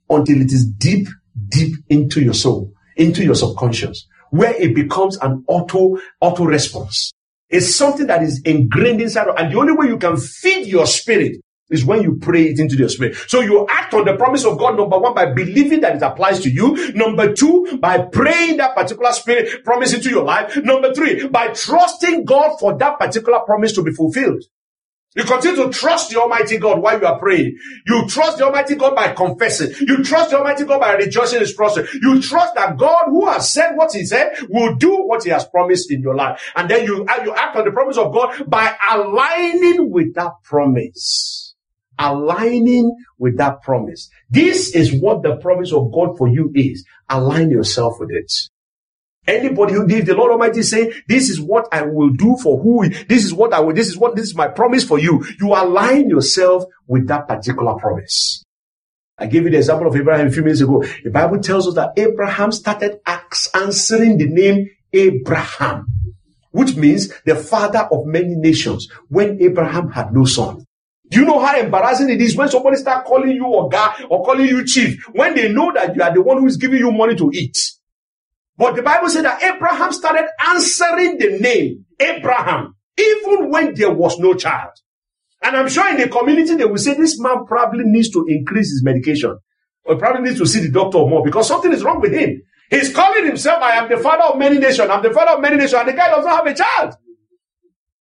until 0.09 0.41
it 0.41 0.51
is 0.51 0.65
deep, 0.65 1.07
deep 1.49 1.75
into 1.89 2.19
your 2.21 2.33
soul, 2.33 2.73
into 2.95 3.23
your 3.23 3.35
subconscious, 3.35 4.07
where 4.31 4.55
it 4.55 4.73
becomes 4.73 5.17
an 5.17 5.43
auto, 5.47 5.99
auto 6.19 6.45
response. 6.45 7.13
It's 7.47 7.75
something 7.75 8.07
that 8.07 8.23
is 8.23 8.41
ingrained 8.43 9.01
inside, 9.01 9.27
of, 9.27 9.35
and 9.37 9.53
the 9.53 9.59
only 9.59 9.73
way 9.73 9.85
you 9.85 9.99
can 9.99 10.17
feed 10.17 10.65
your 10.65 10.87
spirit 10.87 11.37
is 11.71 11.85
when 11.85 12.01
you 12.01 12.17
pray 12.21 12.45
it 12.45 12.59
into 12.59 12.75
your 12.75 12.89
spirit. 12.89 13.15
So 13.27 13.41
you 13.41 13.65
act 13.69 13.93
on 13.93 14.05
the 14.05 14.15
promise 14.15 14.45
of 14.45 14.57
God, 14.57 14.77
number 14.77 14.97
one, 14.97 15.13
by 15.13 15.31
believing 15.33 15.81
that 15.81 15.95
it 15.95 16.01
applies 16.01 16.39
to 16.41 16.49
you. 16.49 16.93
Number 16.93 17.33
two, 17.33 17.79
by 17.79 17.99
praying 17.99 18.57
that 18.57 18.75
particular 18.75 19.11
spirit 19.13 19.63
promise 19.63 19.93
into 19.93 20.09
your 20.09 20.23
life. 20.23 20.57
Number 20.63 20.93
three, 20.93 21.27
by 21.27 21.47
trusting 21.49 22.25
God 22.25 22.57
for 22.59 22.77
that 22.77 22.99
particular 22.99 23.39
promise 23.39 23.73
to 23.73 23.83
be 23.83 23.91
fulfilled. 23.91 24.43
You 25.13 25.25
continue 25.25 25.65
to 25.65 25.69
trust 25.71 26.09
the 26.09 26.21
Almighty 26.21 26.57
God 26.57 26.81
while 26.81 26.97
you 26.97 27.05
are 27.05 27.19
praying. 27.19 27.57
You 27.85 28.07
trust 28.07 28.37
the 28.37 28.45
Almighty 28.45 28.75
God 28.75 28.95
by 28.95 29.11
confessing. 29.11 29.73
You 29.85 30.03
trust 30.05 30.29
the 30.29 30.37
Almighty 30.37 30.63
God 30.63 30.79
by 30.79 30.93
rejoicing 30.93 31.37
in 31.37 31.41
His 31.41 31.51
process. 31.51 31.93
You 31.95 32.21
trust 32.21 32.55
that 32.55 32.77
God 32.77 33.05
who 33.07 33.27
has 33.27 33.51
said 33.51 33.75
what 33.75 33.93
He 33.93 34.05
said 34.05 34.37
will 34.47 34.75
do 34.75 35.03
what 35.03 35.25
He 35.25 35.29
has 35.31 35.45
promised 35.45 35.91
in 35.91 36.01
your 36.01 36.15
life. 36.15 36.41
And 36.55 36.69
then 36.69 36.85
you, 36.85 37.05
you 37.25 37.35
act 37.35 37.57
on 37.57 37.65
the 37.65 37.71
promise 37.71 37.97
of 37.97 38.13
God 38.13 38.49
by 38.49 38.73
aligning 38.89 39.91
with 39.91 40.13
that 40.15 40.31
promise 40.43 41.50
aligning 42.01 42.95
with 43.19 43.37
that 43.37 43.61
promise. 43.61 44.09
This 44.29 44.75
is 44.75 44.91
what 44.91 45.21
the 45.21 45.35
promise 45.37 45.71
of 45.71 45.91
God 45.93 46.17
for 46.17 46.27
you 46.27 46.51
is. 46.55 46.83
Align 47.09 47.51
yourself 47.51 47.99
with 47.99 48.09
it. 48.11 48.31
Anybody 49.27 49.75
who 49.75 49.87
if 49.87 50.05
the 50.07 50.15
Lord 50.15 50.31
Almighty 50.31 50.63
say, 50.63 50.91
this 51.07 51.29
is 51.29 51.39
what 51.39 51.67
I 51.71 51.83
will 51.83 52.09
do 52.09 52.35
for 52.41 52.59
who, 52.59 52.89
this 52.89 53.23
is 53.23 53.33
what 53.33 53.53
I 53.53 53.59
will, 53.59 53.73
this 53.73 53.87
is 53.87 53.95
what, 53.95 54.15
this 54.15 54.25
is 54.25 54.35
my 54.35 54.47
promise 54.47 54.83
for 54.83 54.97
you. 54.97 55.23
You 55.39 55.49
align 55.49 56.09
yourself 56.09 56.65
with 56.87 57.07
that 57.07 57.27
particular 57.27 57.75
promise. 57.75 58.43
I 59.19 59.27
gave 59.27 59.43
you 59.43 59.51
the 59.51 59.57
example 59.57 59.87
of 59.87 59.95
Abraham 59.95 60.27
a 60.27 60.31
few 60.31 60.41
minutes 60.41 60.61
ago. 60.61 60.83
The 61.03 61.11
Bible 61.11 61.39
tells 61.39 61.67
us 61.67 61.75
that 61.75 61.93
Abraham 61.97 62.51
started 62.51 62.99
answering 63.53 64.17
the 64.17 64.27
name 64.27 64.71
Abraham, 64.91 65.85
which 66.49 66.75
means 66.75 67.13
the 67.23 67.35
father 67.35 67.87
of 67.91 68.07
many 68.07 68.33
nations 68.33 68.89
when 69.09 69.39
Abraham 69.39 69.91
had 69.91 70.11
no 70.11 70.25
son. 70.25 70.65
Do 71.11 71.19
you 71.19 71.25
know 71.25 71.39
how 71.39 71.59
embarrassing 71.59 72.09
it 72.09 72.21
is 72.21 72.37
when 72.37 72.47
somebody 72.47 72.77
start 72.77 73.05
calling 73.05 73.31
you 73.31 73.67
guy 73.69 74.05
or 74.09 74.23
calling 74.23 74.47
you 74.47 74.65
chief 74.65 75.03
when 75.11 75.35
they 75.35 75.51
know 75.51 75.69
that 75.73 75.93
you 75.93 76.01
are 76.01 76.13
the 76.13 76.21
one 76.21 76.37
who 76.37 76.47
is 76.47 76.55
giving 76.55 76.79
you 76.79 76.89
money 76.89 77.15
to 77.15 77.29
eat? 77.33 77.57
But 78.57 78.77
the 78.77 78.81
Bible 78.81 79.09
said 79.09 79.25
that 79.25 79.43
Abraham 79.43 79.91
started 79.91 80.27
answering 80.39 81.17
the 81.17 81.37
name 81.39 81.85
Abraham 81.99 82.75
even 82.97 83.49
when 83.49 83.73
there 83.75 83.91
was 83.91 84.19
no 84.19 84.35
child. 84.35 84.71
And 85.43 85.57
I'm 85.57 85.67
sure 85.67 85.89
in 85.89 85.97
the 85.97 86.07
community 86.07 86.55
they 86.55 86.63
will 86.63 86.77
say 86.77 86.93
this 86.93 87.19
man 87.19 87.45
probably 87.45 87.83
needs 87.83 88.09
to 88.11 88.25
increase 88.29 88.71
his 88.71 88.81
medication 88.81 89.37
or 89.83 89.97
probably 89.97 90.29
needs 90.29 90.39
to 90.39 90.45
see 90.45 90.61
the 90.61 90.71
doctor 90.71 90.99
more 90.99 91.25
because 91.25 91.45
something 91.45 91.73
is 91.73 91.83
wrong 91.83 91.99
with 91.99 92.13
him. 92.13 92.41
He's 92.69 92.93
calling 92.93 93.25
himself, 93.25 93.61
I 93.61 93.71
am 93.71 93.89
the 93.89 93.97
father 93.97 94.23
of 94.23 94.37
many 94.37 94.59
nations. 94.59 94.89
I'm 94.89 95.03
the 95.03 95.11
father 95.11 95.31
of 95.31 95.41
many 95.41 95.57
nations. 95.57 95.73
And 95.73 95.89
the 95.89 95.93
guy 95.93 96.07
does 96.07 96.23
not 96.23 96.37
have 96.37 96.47
a 96.47 96.55
child. 96.55 96.95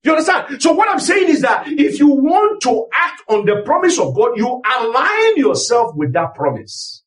You 0.03 0.13
understand? 0.13 0.63
So 0.63 0.73
what 0.73 0.89
I'm 0.89 1.01
saying 1.01 1.29
is 1.29 1.43
that 1.43 1.65
if 1.69 1.99
you 1.99 2.09
want 2.09 2.63
to 2.63 2.87
act 2.93 3.23
on 3.29 3.45
the 3.45 3.63
promise 3.65 3.99
of 3.99 4.15
God, 4.15 4.37
you 4.37 4.47
align 4.79 5.37
yourself 5.37 5.95
with 5.95 6.13
that 6.15 6.35
promise. 6.35 7.03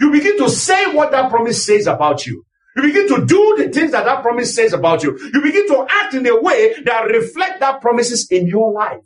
You 0.00 0.10
begin 0.10 0.36
to 0.38 0.50
say 0.50 0.92
what 0.92 1.12
that 1.12 1.30
promise 1.30 1.64
says 1.64 1.86
about 1.86 2.26
you. 2.26 2.44
You 2.76 2.82
begin 2.82 3.06
to 3.08 3.26
do 3.26 3.54
the 3.58 3.68
things 3.68 3.92
that 3.92 4.04
that 4.06 4.22
promise 4.22 4.54
says 4.54 4.72
about 4.72 5.02
you. 5.04 5.16
You 5.32 5.40
begin 5.42 5.68
to 5.68 5.86
act 5.88 6.14
in 6.14 6.26
a 6.26 6.40
way 6.40 6.74
that 6.84 7.04
reflect 7.04 7.60
that 7.60 7.80
promises 7.80 8.26
in 8.30 8.46
your 8.46 8.72
life. 8.72 9.04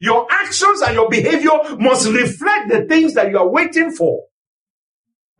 Your 0.00 0.26
actions 0.30 0.80
and 0.80 0.94
your 0.94 1.08
behavior 1.08 1.50
must 1.78 2.08
reflect 2.08 2.70
the 2.70 2.86
things 2.86 3.14
that 3.14 3.30
you 3.30 3.38
are 3.38 3.48
waiting 3.48 3.92
for. 3.92 4.24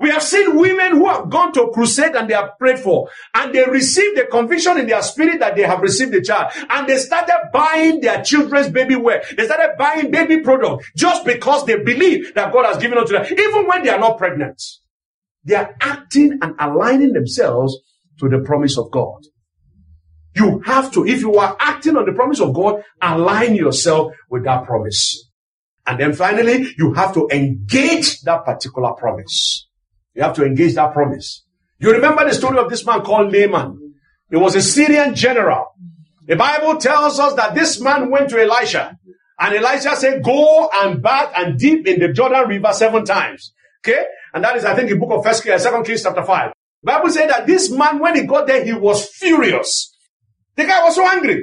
We 0.01 0.09
have 0.11 0.23
seen 0.23 0.57
women 0.59 0.93
who 0.93 1.09
have 1.09 1.29
gone 1.29 1.53
to 1.53 1.71
crusade 1.75 2.17
and 2.17 2.29
they 2.29 2.35
have 2.35 2.59
prayed 2.59 2.79
for, 2.79 3.11
and 3.35 3.55
they 3.55 3.65
received 3.67 4.17
the 4.17 4.25
conviction 4.25 4.79
in 4.79 4.87
their 4.87 5.03
spirit 5.03 5.41
that 5.41 5.57
they 5.57 5.63
have 5.63 5.81
received 5.81 6.13
the 6.13 6.23
child, 6.23 6.53
and 6.71 6.89
they 6.89 6.97
started 6.97 7.51
buying 7.53 8.01
their 8.01 8.23
children's 8.23 8.71
baby 8.71 8.97
wear. 8.97 9.23
They 9.37 9.45
started 9.45 9.75
buying 9.79 10.11
baby 10.11 10.41
product 10.41 10.85
just 10.97 11.27
because 11.27 11.67
they 11.67 11.77
believe 11.83 12.35
that 12.35 12.51
God 12.51 12.65
has 12.65 12.79
given 12.79 12.97
it 12.97 13.07
to 13.09 13.13
them, 13.13 13.27
even 13.31 13.67
when 13.67 13.85
they 13.85 13.91
are 13.91 13.99
not 13.99 14.17
pregnant. 14.17 14.61
They 15.45 15.55
are 15.55 15.77
acting 15.81 16.39
and 16.41 16.55
aligning 16.59 17.13
themselves 17.13 17.79
to 18.21 18.29
the 18.29 18.39
promise 18.39 18.79
of 18.79 18.91
God. 18.91 19.23
You 20.35 20.63
have 20.65 20.93
to, 20.93 21.07
if 21.07 21.21
you 21.21 21.35
are 21.37 21.57
acting 21.61 21.97
on 21.97 22.07
the 22.07 22.13
promise 22.13 22.41
of 22.41 22.55
God, 22.55 22.83
align 23.03 23.55
yourself 23.55 24.15
with 24.31 24.45
that 24.45 24.65
promise. 24.65 25.29
And 25.87 26.01
then 26.01 26.13
finally, 26.13 26.73
you 26.79 26.95
have 26.95 27.13
to 27.15 27.29
engage 27.33 28.21
that 28.23 28.45
particular 28.45 28.93
promise. 28.93 29.67
You 30.15 30.23
have 30.23 30.35
to 30.37 30.45
engage 30.45 30.75
that 30.75 30.93
promise. 30.93 31.45
You 31.79 31.93
remember 31.93 32.27
the 32.27 32.35
story 32.35 32.59
of 32.59 32.69
this 32.69 32.85
man 32.85 33.03
called 33.03 33.33
Naaman. 33.33 33.95
He 34.29 34.37
was 34.37 34.55
a 34.55 34.63
Syrian 34.63 35.15
general. 35.15 35.67
The 36.27 36.37
Bible 36.37 36.77
tells 36.77 37.19
us 37.19 37.35
that 37.35 37.55
this 37.55 37.81
man 37.81 38.11
went 38.11 38.31
to 38.31 38.41
Elisha 38.41 38.97
and 39.39 39.55
Elisha 39.55 39.97
said, 39.97 40.23
go 40.23 40.69
and 40.83 41.03
bath 41.03 41.33
and 41.35 41.59
dip 41.59 41.87
in 41.87 41.99
the 41.99 42.13
Jordan 42.13 42.47
River 42.47 42.73
seven 42.73 43.05
times. 43.05 43.55
Okay? 43.81 44.05
And 44.35 44.45
that 44.45 44.57
is, 44.57 44.65
I 44.67 44.75
think, 44.75 44.91
the 44.91 44.97
book 44.97 45.11
of 45.11 45.25
First 45.25 45.43
Kings, 45.43 45.63
Second 45.63 45.85
Kings 45.85 46.03
chapter 46.03 46.23
5. 46.23 46.53
The 46.83 46.87
Bible 46.87 47.09
said 47.11 47.31
that 47.31 47.47
this 47.47 47.71
man, 47.71 47.99
when 47.99 48.15
he 48.15 48.25
got 48.25 48.47
there, 48.47 48.63
he 48.63 48.75
was 48.75 49.09
furious. 49.09 49.97
The 50.57 50.65
guy 50.65 50.85
was 50.85 50.95
so 50.95 51.09
angry. 51.09 51.43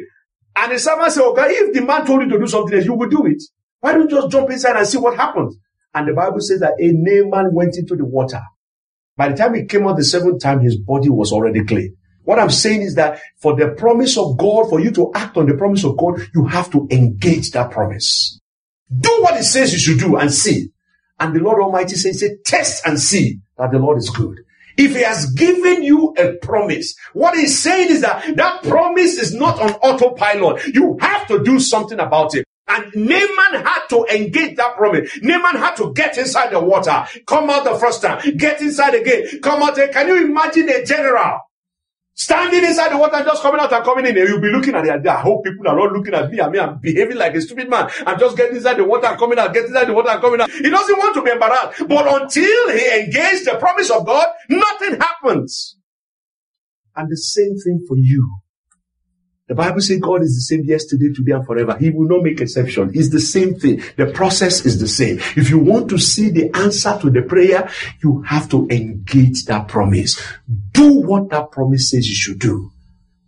And 0.55 0.71
the 0.71 0.79
servant 0.79 1.11
said, 1.11 1.23
okay, 1.23 1.49
if 1.49 1.73
the 1.73 1.81
man 1.81 2.05
told 2.05 2.21
you 2.21 2.29
to 2.29 2.39
do 2.39 2.47
something 2.47 2.81
you 2.81 2.93
would 2.93 3.09
do 3.09 3.25
it. 3.25 3.41
Why 3.79 3.93
don't 3.93 4.09
you 4.09 4.21
just 4.21 4.31
jump 4.31 4.49
inside 4.51 4.75
and 4.75 4.87
see 4.87 4.97
what 4.97 5.17
happens? 5.17 5.57
And 5.93 6.07
the 6.07 6.13
Bible 6.13 6.39
says 6.39 6.59
that 6.59 6.73
a 6.79 6.91
Naaman 6.93 7.53
went 7.53 7.77
into 7.77 7.95
the 7.95 8.05
water 8.05 8.41
by 9.17 9.29
the 9.29 9.35
time 9.35 9.55
he 9.55 9.65
came 9.65 9.87
out 9.87 9.97
the 9.97 10.03
seventh 10.05 10.41
time, 10.41 10.59
his 10.59 10.77
body 10.77 11.09
was 11.09 11.31
already 11.31 11.65
clean. 11.65 11.95
What 12.23 12.39
I'm 12.39 12.49
saying 12.49 12.81
is 12.81 12.95
that 12.95 13.19
for 13.37 13.55
the 13.55 13.69
promise 13.69 14.17
of 14.17 14.37
God, 14.37 14.69
for 14.69 14.79
you 14.79 14.91
to 14.91 15.11
act 15.15 15.37
on 15.37 15.47
the 15.47 15.55
promise 15.55 15.83
of 15.83 15.97
God, 15.97 16.19
you 16.35 16.45
have 16.45 16.69
to 16.71 16.87
engage 16.91 17.51
that 17.51 17.71
promise. 17.71 18.39
Do 18.95 19.09
what 19.21 19.39
it 19.39 19.43
says 19.43 19.73
you 19.73 19.79
should 19.79 19.99
do 19.99 20.17
and 20.17 20.31
see. 20.31 20.69
And 21.19 21.35
the 21.35 21.39
Lord 21.39 21.61
Almighty 21.61 21.95
says, 21.95 22.19
say, 22.19 22.37
test 22.45 22.85
and 22.85 22.99
see 22.99 23.39
that 23.57 23.71
the 23.71 23.79
Lord 23.79 23.97
is 23.97 24.09
good. 24.09 24.39
If 24.77 24.95
he 24.95 25.01
has 25.01 25.31
given 25.31 25.81
you 25.81 26.13
a 26.17 26.33
promise, 26.33 26.95
what 27.13 27.35
he's 27.35 27.57
saying 27.57 27.89
is 27.89 28.01
that 28.01 28.35
that 28.35 28.63
promise 28.63 29.17
is 29.17 29.33
not 29.33 29.59
on 29.59 29.71
autopilot. 29.71 30.67
You 30.67 30.97
have 31.01 31.27
to 31.29 31.43
do 31.43 31.59
something 31.59 31.99
about 31.99 32.35
it. 32.35 32.45
And 32.67 32.91
Naaman 32.95 33.63
had 33.65 33.87
to 33.89 34.05
engage 34.13 34.57
that 34.57 34.75
promise. 34.75 35.17
Naaman 35.21 35.55
had 35.55 35.75
to 35.77 35.93
get 35.93 36.17
inside 36.17 36.51
the 36.51 36.59
water, 36.59 37.05
come 37.25 37.49
out 37.49 37.63
the 37.63 37.75
first 37.75 38.01
time, 38.01 38.19
get 38.35 38.61
inside 38.61 38.93
again, 38.95 39.39
come 39.41 39.63
out. 39.63 39.77
Again. 39.77 39.93
Can 39.93 40.07
you 40.07 40.25
imagine 40.25 40.67
a 40.69 40.83
general 40.85 41.39
standing 42.13 42.65
inside 42.65 42.91
the 42.91 42.97
water 42.97 43.15
and 43.15 43.25
just 43.25 43.41
coming 43.41 43.61
out 43.61 43.71
and 43.71 43.85
coming 43.85 44.05
in? 44.05 44.15
You'll 44.17 44.41
be 44.41 44.49
looking 44.49 44.75
at 44.75 44.85
it. 44.85 45.07
I 45.07 45.21
hope 45.21 45.45
people 45.45 45.65
are 45.67 45.77
not 45.77 45.93
looking 45.93 46.13
at 46.13 46.29
me. 46.29 46.41
I 46.41 46.49
mean, 46.49 46.61
I'm 46.61 46.79
behaving 46.79 47.17
like 47.17 47.35
a 47.35 47.41
stupid 47.41 47.69
man. 47.69 47.89
I'm 48.05 48.19
just 48.19 48.35
getting 48.35 48.57
inside 48.57 48.75
the 48.77 48.83
water 48.83 49.07
and 49.07 49.17
coming 49.17 49.39
out, 49.39 49.53
getting 49.53 49.69
inside 49.69 49.85
the 49.85 49.93
water 49.93 50.09
and 50.09 50.21
coming 50.21 50.41
out. 50.41 50.51
He 50.51 50.69
doesn't 50.69 50.97
want 50.97 51.15
to 51.15 51.21
be 51.23 51.31
embarrassed. 51.31 51.87
But 51.87 52.21
until 52.21 52.71
he 52.71 52.99
engaged 52.99 53.45
the 53.45 53.55
promise 53.59 53.89
of 53.91 54.05
God, 54.05 54.27
nothing 54.49 54.99
happens. 54.99 55.77
And 56.95 57.09
the 57.09 57.15
same 57.15 57.55
thing 57.63 57.85
for 57.87 57.95
you. 57.95 58.39
The 59.47 59.55
Bible 59.55 59.79
says 59.79 59.99
God 59.99 60.23
is 60.23 60.35
the 60.35 60.41
same 60.41 60.65
yesterday, 60.65 61.13
today, 61.13 61.31
and 61.31 61.45
forever. 61.45 61.77
He 61.79 61.89
will 61.89 62.07
not 62.07 62.21
make 62.21 62.41
exception. 62.41 62.91
It's 62.93 63.09
the 63.09 63.21
same 63.21 63.55
thing. 63.55 63.81
The 63.95 64.07
process 64.07 64.65
is 64.65 64.79
the 64.79 64.89
same. 64.89 65.19
If 65.37 65.49
you 65.49 65.57
want 65.57 65.89
to 65.91 65.97
see 65.97 66.29
the 66.29 66.53
answer 66.53 66.97
to 67.01 67.09
the 67.09 67.21
prayer, 67.21 67.69
you 68.03 68.23
have 68.23 68.49
to 68.49 68.67
engage 68.69 69.45
that 69.45 69.69
promise. 69.69 70.21
Do 70.73 70.95
what 70.99 71.29
that 71.29 71.51
promise 71.51 71.89
says 71.91 72.09
you 72.09 72.15
should 72.15 72.39
do 72.39 72.71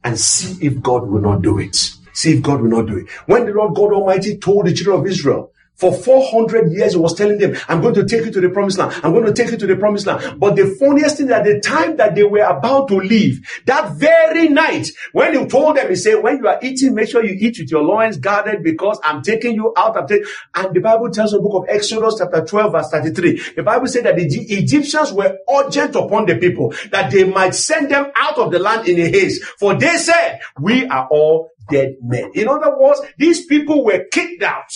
and 0.03 0.19
see 0.19 0.65
if 0.65 0.81
God 0.81 1.07
will 1.07 1.21
not 1.21 1.41
do 1.41 1.57
it. 1.57 1.75
See 2.13 2.33
if 2.33 2.43
God 2.43 2.61
will 2.61 2.69
not 2.69 2.87
do 2.87 2.97
it. 2.97 3.09
When 3.25 3.45
the 3.45 3.53
Lord 3.53 3.75
God 3.75 3.93
Almighty 3.93 4.37
told 4.37 4.65
the 4.65 4.73
children 4.73 4.99
of 4.99 5.07
Israel, 5.07 5.53
for 5.79 5.93
400 5.93 6.73
years, 6.73 6.93
he 6.93 6.99
was 6.99 7.13
telling 7.15 7.37
them, 7.37 7.55
I'm 7.69 7.79
going 7.81 7.93
to 7.95 8.05
take 8.05 8.25
you 8.25 8.31
to 8.31 8.41
the 8.41 8.49
promised 8.49 8.77
land. 8.77 8.99
I'm 9.01 9.13
going 9.13 9.25
to 9.25 9.33
take 9.33 9.51
you 9.51 9.57
to 9.57 9.65
the 9.65 9.77
promised 9.77 10.07
land. 10.07 10.37
But 10.37 10.57
the 10.57 10.75
funniest 10.77 11.17
thing 11.17 11.31
at 11.31 11.45
the 11.45 11.61
time 11.61 11.95
that 11.95 12.15
they 12.15 12.23
were 12.23 12.43
about 12.43 12.89
to 12.89 12.95
leave, 12.97 13.47
that 13.65 13.93
very 13.93 14.49
night, 14.49 14.89
when 15.13 15.39
he 15.39 15.45
told 15.45 15.77
them, 15.77 15.89
he 15.89 15.95
said, 15.95 16.21
when 16.21 16.37
you 16.39 16.47
are 16.49 16.59
eating, 16.61 16.95
make 16.95 17.07
sure 17.07 17.23
you 17.23 17.35
eat 17.39 17.57
with 17.59 17.71
your 17.71 17.81
loins 17.81 18.17
guarded 18.17 18.61
because 18.61 18.99
I'm 19.05 19.21
taking 19.21 19.55
you 19.55 19.73
out 19.77 19.95
of 19.95 20.11
it. 20.11 20.27
And 20.53 20.75
the 20.75 20.81
Bible 20.81 21.11
tells 21.11 21.31
the 21.31 21.39
book 21.39 21.63
of 21.63 21.69
Exodus 21.69 22.15
chapter 22.17 22.43
12 22.43 22.71
verse 22.73 22.89
33. 22.89 23.53
The 23.55 23.63
Bible 23.63 23.87
said 23.87 24.03
that 24.03 24.17
the 24.17 24.25
Egyptians 24.25 25.13
were 25.13 25.37
urgent 25.49 25.95
upon 25.95 26.25
the 26.25 26.35
people 26.35 26.73
that 26.91 27.09
they 27.09 27.23
might 27.23 27.55
send 27.55 27.89
them 27.89 28.11
out 28.17 28.37
of 28.37 28.51
the 28.51 28.59
land 28.59 28.85
in 28.85 28.99
a 28.99 29.07
haste. 29.07 29.43
For 29.57 29.75
they 29.75 29.95
said, 29.95 30.41
we 30.59 30.85
are 30.87 31.07
all 31.09 31.51
dead 31.69 31.95
men. 32.01 32.31
In 32.33 32.49
other 32.49 32.77
words, 32.77 32.99
these 33.17 33.45
people 33.45 33.85
were 33.85 34.03
kicked 34.11 34.43
out. 34.43 34.73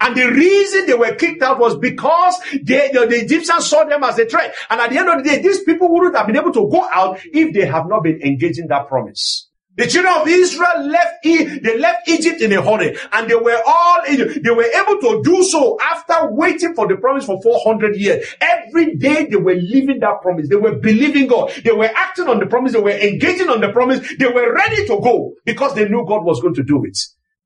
And 0.00 0.14
the 0.14 0.26
reason 0.26 0.86
they 0.86 0.94
were 0.94 1.14
kicked 1.14 1.42
out 1.42 1.58
was 1.58 1.76
because 1.78 2.38
they, 2.52 2.90
the, 2.92 3.06
the, 3.06 3.22
Egyptians 3.22 3.66
saw 3.66 3.84
them 3.84 4.04
as 4.04 4.18
a 4.18 4.26
threat. 4.26 4.54
And 4.68 4.80
at 4.80 4.90
the 4.90 4.98
end 4.98 5.08
of 5.08 5.24
the 5.24 5.30
day, 5.30 5.42
these 5.42 5.62
people 5.64 5.92
wouldn't 5.92 6.16
have 6.16 6.26
been 6.26 6.36
able 6.36 6.52
to 6.52 6.68
go 6.70 6.86
out 6.92 7.18
if 7.24 7.54
they 7.54 7.64
have 7.64 7.88
not 7.88 8.02
been 8.02 8.20
engaging 8.22 8.68
that 8.68 8.88
promise. 8.88 9.48
The 9.76 9.86
children 9.86 10.14
of 10.14 10.26
Israel 10.26 10.88
left, 10.88 11.22
they 11.22 11.78
left 11.78 12.08
Egypt 12.08 12.40
in 12.40 12.50
a 12.52 12.62
hurry 12.62 12.96
and 13.12 13.28
they 13.28 13.34
were 13.34 13.60
all, 13.66 13.98
they 14.06 14.50
were 14.50 14.62
able 14.64 15.00
to 15.02 15.22
do 15.22 15.42
so 15.44 15.76
after 15.82 16.32
waiting 16.32 16.74
for 16.74 16.88
the 16.88 16.96
promise 16.96 17.26
for 17.26 17.40
400 17.42 17.94
years. 17.96 18.26
Every 18.40 18.96
day 18.96 19.26
they 19.26 19.36
were 19.36 19.54
living 19.54 20.00
that 20.00 20.22
promise. 20.22 20.48
They 20.48 20.56
were 20.56 20.76
believing 20.76 21.26
God. 21.26 21.52
They 21.62 21.72
were 21.72 21.90
acting 21.94 22.26
on 22.26 22.38
the 22.38 22.46
promise. 22.46 22.72
They 22.72 22.80
were 22.80 22.90
engaging 22.90 23.50
on 23.50 23.60
the 23.60 23.70
promise. 23.70 24.00
They 24.18 24.26
were 24.26 24.54
ready 24.54 24.86
to 24.86 24.98
go 24.98 25.34
because 25.44 25.74
they 25.74 25.86
knew 25.86 26.06
God 26.06 26.24
was 26.24 26.40
going 26.40 26.54
to 26.54 26.62
do 26.62 26.82
it. 26.84 26.98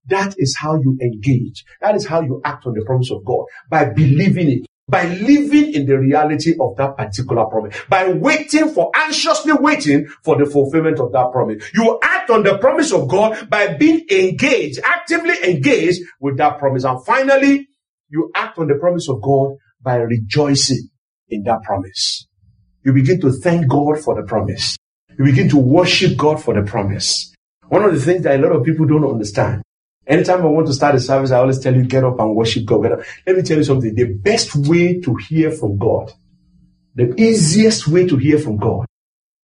That 0.08 0.34
is 0.38 0.56
how 0.58 0.74
you 0.76 0.98
engage. 1.00 1.64
That 1.80 1.94
is 1.94 2.06
how 2.06 2.20
you 2.22 2.40
act 2.44 2.66
on 2.66 2.74
the 2.74 2.84
promise 2.84 3.10
of 3.10 3.24
God 3.24 3.44
by 3.68 3.84
believing 3.90 4.50
it, 4.50 4.66
by 4.88 5.04
living 5.04 5.72
in 5.74 5.86
the 5.86 5.98
reality 5.98 6.54
of 6.58 6.76
that 6.76 6.96
particular 6.96 7.44
promise, 7.46 7.76
by 7.88 8.08
waiting 8.08 8.68
for, 8.70 8.90
anxiously 8.94 9.52
waiting 9.52 10.06
for 10.24 10.36
the 10.36 10.50
fulfillment 10.50 10.98
of 10.98 11.12
that 11.12 11.30
promise. 11.32 11.62
You 11.74 11.98
act 12.02 12.30
on 12.30 12.42
the 12.42 12.58
promise 12.58 12.92
of 12.92 13.08
God 13.08 13.48
by 13.48 13.74
being 13.74 14.04
engaged, 14.10 14.80
actively 14.84 15.34
engaged 15.44 16.00
with 16.20 16.38
that 16.38 16.58
promise. 16.58 16.84
And 16.84 17.04
finally, 17.04 17.68
you 18.08 18.30
act 18.34 18.58
on 18.58 18.66
the 18.66 18.74
promise 18.74 19.08
of 19.08 19.22
God 19.22 19.56
by 19.80 19.96
rejoicing 19.96 20.88
in 21.28 21.44
that 21.44 21.62
promise. 21.62 22.26
You 22.82 22.92
begin 22.92 23.20
to 23.20 23.30
thank 23.30 23.68
God 23.68 24.00
for 24.00 24.20
the 24.20 24.26
promise. 24.26 24.76
You 25.16 25.24
begin 25.24 25.48
to 25.50 25.58
worship 25.58 26.16
God 26.16 26.42
for 26.42 26.54
the 26.54 26.62
promise. 26.62 27.32
One 27.68 27.84
of 27.84 27.92
the 27.92 28.00
things 28.00 28.24
that 28.24 28.40
a 28.40 28.42
lot 28.42 28.56
of 28.56 28.64
people 28.64 28.86
don't 28.86 29.04
understand 29.04 29.62
Anytime 30.10 30.42
I 30.42 30.46
want 30.46 30.66
to 30.66 30.72
start 30.72 30.96
a 30.96 31.00
service, 31.00 31.30
I 31.30 31.38
always 31.38 31.60
tell 31.60 31.72
you, 31.72 31.84
get 31.84 32.02
up 32.02 32.18
and 32.18 32.34
worship 32.34 32.64
God. 32.64 32.82
Let 33.24 33.36
me 33.36 33.42
tell 33.42 33.58
you 33.58 33.62
something. 33.62 33.94
The 33.94 34.12
best 34.12 34.56
way 34.56 35.00
to 35.02 35.14
hear 35.14 35.52
from 35.52 35.78
God, 35.78 36.12
the 36.96 37.14
easiest 37.16 37.86
way 37.86 38.08
to 38.08 38.16
hear 38.16 38.36
from 38.40 38.56
God 38.56 38.86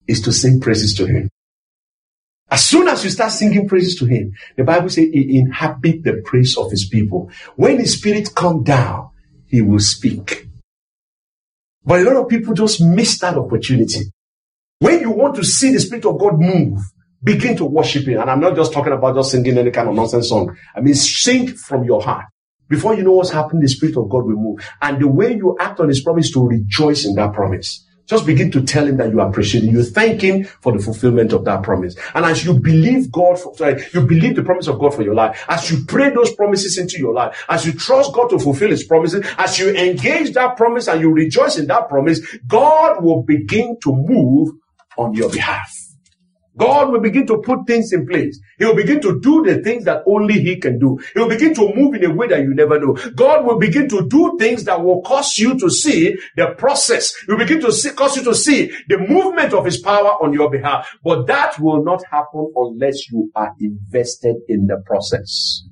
is 0.08 0.20
to 0.22 0.32
sing 0.32 0.60
praises 0.60 0.92
to 0.96 1.06
him. 1.06 1.30
As 2.50 2.64
soon 2.64 2.88
as 2.88 3.04
you 3.04 3.10
start 3.10 3.30
singing 3.30 3.68
praises 3.68 3.94
to 4.00 4.06
him, 4.06 4.32
the 4.56 4.64
Bible 4.64 4.88
says 4.88 5.08
he 5.12 5.38
inhabit 5.38 6.02
the 6.02 6.20
praise 6.24 6.56
of 6.58 6.72
his 6.72 6.88
people. 6.88 7.30
When 7.54 7.78
his 7.78 7.96
spirit 7.96 8.34
come 8.34 8.64
down, 8.64 9.10
he 9.46 9.62
will 9.62 9.78
speak. 9.78 10.48
But 11.84 12.00
a 12.00 12.04
lot 12.04 12.16
of 12.16 12.28
people 12.28 12.54
just 12.54 12.80
miss 12.80 13.20
that 13.20 13.38
opportunity. 13.38 14.12
When 14.80 15.00
you 15.00 15.12
want 15.12 15.36
to 15.36 15.44
see 15.44 15.70
the 15.72 15.78
spirit 15.78 16.06
of 16.06 16.18
God 16.18 16.40
move, 16.40 16.80
begin 17.22 17.56
to 17.56 17.64
worship 17.64 18.06
him. 18.06 18.20
And 18.20 18.30
I'm 18.30 18.40
not 18.40 18.56
just 18.56 18.72
talking 18.72 18.92
about 18.92 19.16
just 19.16 19.30
singing 19.30 19.58
any 19.58 19.70
kind 19.70 19.88
of 19.88 19.94
nonsense 19.94 20.28
song. 20.28 20.56
I 20.74 20.80
mean, 20.80 20.94
sing 20.94 21.48
from 21.48 21.84
your 21.84 22.02
heart. 22.02 22.26
Before 22.68 22.94
you 22.94 23.02
know 23.02 23.12
what's 23.12 23.30
happening, 23.30 23.62
the 23.62 23.68
spirit 23.68 23.96
of 23.96 24.08
God 24.08 24.24
will 24.24 24.36
move. 24.36 24.60
And 24.82 25.00
the 25.00 25.08
way 25.08 25.34
you 25.34 25.56
act 25.60 25.80
on 25.80 25.88
his 25.88 26.02
promise 26.02 26.32
to 26.32 26.46
rejoice 26.46 27.04
in 27.04 27.14
that 27.14 27.32
promise. 27.32 27.84
Just 28.06 28.24
begin 28.24 28.52
to 28.52 28.62
tell 28.62 28.86
him 28.86 28.98
that 28.98 29.10
you 29.10 29.20
appreciate 29.20 29.64
him. 29.64 29.74
You 29.74 29.82
thank 29.82 30.20
him 30.20 30.44
for 30.44 30.72
the 30.72 30.78
fulfillment 30.78 31.32
of 31.32 31.44
that 31.44 31.64
promise. 31.64 31.96
And 32.14 32.24
as 32.24 32.44
you 32.44 32.58
believe 32.58 33.10
God, 33.10 33.38
for, 33.38 33.56
sorry, 33.56 33.82
you 33.92 34.02
believe 34.02 34.36
the 34.36 34.44
promise 34.44 34.68
of 34.68 34.78
God 34.78 34.94
for 34.94 35.02
your 35.02 35.14
life, 35.14 35.44
as 35.48 35.70
you 35.70 35.84
pray 35.86 36.10
those 36.10 36.32
promises 36.32 36.78
into 36.78 36.98
your 36.98 37.12
life, 37.12 37.44
as 37.48 37.66
you 37.66 37.72
trust 37.72 38.12
God 38.12 38.28
to 38.28 38.38
fulfill 38.38 38.70
his 38.70 38.84
promises, 38.84 39.26
as 39.38 39.58
you 39.58 39.74
engage 39.74 40.34
that 40.34 40.56
promise 40.56 40.86
and 40.86 41.00
you 41.00 41.10
rejoice 41.10 41.58
in 41.58 41.66
that 41.66 41.88
promise, 41.88 42.20
God 42.46 43.02
will 43.02 43.24
begin 43.24 43.76
to 43.82 43.92
move 43.92 44.50
on 44.96 45.14
your 45.14 45.28
behalf. 45.28 45.85
God 46.56 46.90
will 46.90 47.00
begin 47.00 47.26
to 47.26 47.38
put 47.38 47.66
things 47.66 47.92
in 47.92 48.06
place. 48.06 48.40
He 48.58 48.64
will 48.64 48.74
begin 48.74 49.00
to 49.02 49.20
do 49.20 49.42
the 49.44 49.62
things 49.62 49.84
that 49.84 50.02
only 50.06 50.34
He 50.40 50.56
can 50.56 50.78
do. 50.78 50.98
He 51.14 51.20
will 51.20 51.28
begin 51.28 51.54
to 51.54 51.74
move 51.74 51.94
in 51.94 52.04
a 52.04 52.14
way 52.14 52.28
that 52.28 52.40
you 52.40 52.54
never 52.54 52.80
know. 52.80 52.94
God 53.14 53.44
will 53.44 53.58
begin 53.58 53.88
to 53.90 54.08
do 54.08 54.36
things 54.38 54.64
that 54.64 54.82
will 54.82 55.02
cause 55.02 55.36
you 55.38 55.58
to 55.58 55.70
see 55.70 56.16
the 56.36 56.54
process. 56.58 57.14
He 57.26 57.32
will 57.32 57.38
begin 57.38 57.60
to 57.60 57.72
see, 57.72 57.90
cause 57.90 58.16
you 58.16 58.24
to 58.24 58.34
see 58.34 58.72
the 58.88 58.98
movement 58.98 59.52
of 59.52 59.64
His 59.64 59.78
power 59.78 60.12
on 60.22 60.32
your 60.32 60.50
behalf. 60.50 60.88
But 61.04 61.26
that 61.26 61.58
will 61.60 61.84
not 61.84 62.02
happen 62.10 62.50
unless 62.56 63.10
you 63.10 63.30
are 63.34 63.52
invested 63.60 64.36
in 64.48 64.66
the 64.66 64.82
process. 64.86 65.62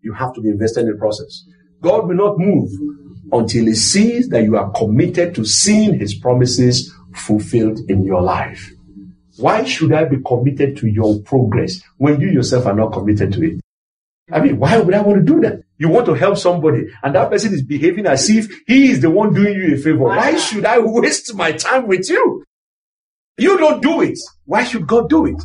You 0.00 0.12
have 0.12 0.32
to 0.34 0.40
be 0.40 0.50
invested 0.50 0.82
in 0.82 0.92
the 0.92 0.98
process. 0.98 1.44
God 1.80 2.06
will 2.06 2.16
not 2.16 2.38
move 2.38 2.70
until 3.32 3.66
He 3.66 3.74
sees 3.74 4.28
that 4.28 4.44
you 4.44 4.56
are 4.56 4.70
committed 4.72 5.34
to 5.34 5.44
seeing 5.44 5.98
His 5.98 6.14
promises 6.14 6.94
fulfilled 7.14 7.80
in 7.88 8.04
your 8.04 8.22
life. 8.22 8.73
Why 9.36 9.64
should 9.64 9.92
I 9.92 10.04
be 10.04 10.18
committed 10.24 10.76
to 10.78 10.86
your 10.86 11.20
progress 11.20 11.80
when 11.96 12.20
you 12.20 12.28
yourself 12.28 12.66
are 12.66 12.74
not 12.74 12.92
committed 12.92 13.32
to 13.32 13.42
it? 13.44 13.60
I 14.32 14.40
mean, 14.40 14.58
why 14.58 14.78
would 14.78 14.94
I 14.94 15.02
want 15.02 15.18
to 15.18 15.32
do 15.32 15.40
that? 15.40 15.62
You 15.76 15.88
want 15.88 16.06
to 16.06 16.14
help 16.14 16.38
somebody 16.38 16.86
and 17.02 17.14
that 17.14 17.30
person 17.30 17.52
is 17.52 17.62
behaving 17.62 18.06
as 18.06 18.30
if 18.30 18.48
he 18.66 18.90
is 18.90 19.00
the 19.00 19.10
one 19.10 19.34
doing 19.34 19.54
you 19.54 19.74
a 19.74 19.76
favor. 19.76 20.04
Why 20.04 20.36
should 20.36 20.64
I 20.64 20.78
waste 20.78 21.34
my 21.34 21.52
time 21.52 21.86
with 21.86 22.08
you? 22.08 22.44
You 23.36 23.58
don't 23.58 23.82
do 23.82 24.00
it. 24.00 24.18
Why 24.44 24.64
should 24.64 24.86
God 24.86 25.08
do 25.08 25.26
it? 25.26 25.42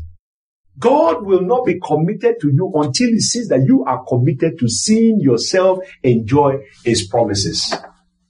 God 0.78 1.26
will 1.26 1.42
not 1.42 1.66
be 1.66 1.80
committed 1.80 2.36
to 2.40 2.50
you 2.54 2.72
until 2.76 3.10
he 3.10 3.20
sees 3.20 3.50
that 3.50 3.66
you 3.68 3.84
are 3.84 4.06
committed 4.06 4.58
to 4.60 4.70
seeing 4.70 5.20
yourself 5.20 5.80
enjoy 6.04 6.60
his 6.86 7.06
promises. 7.06 7.76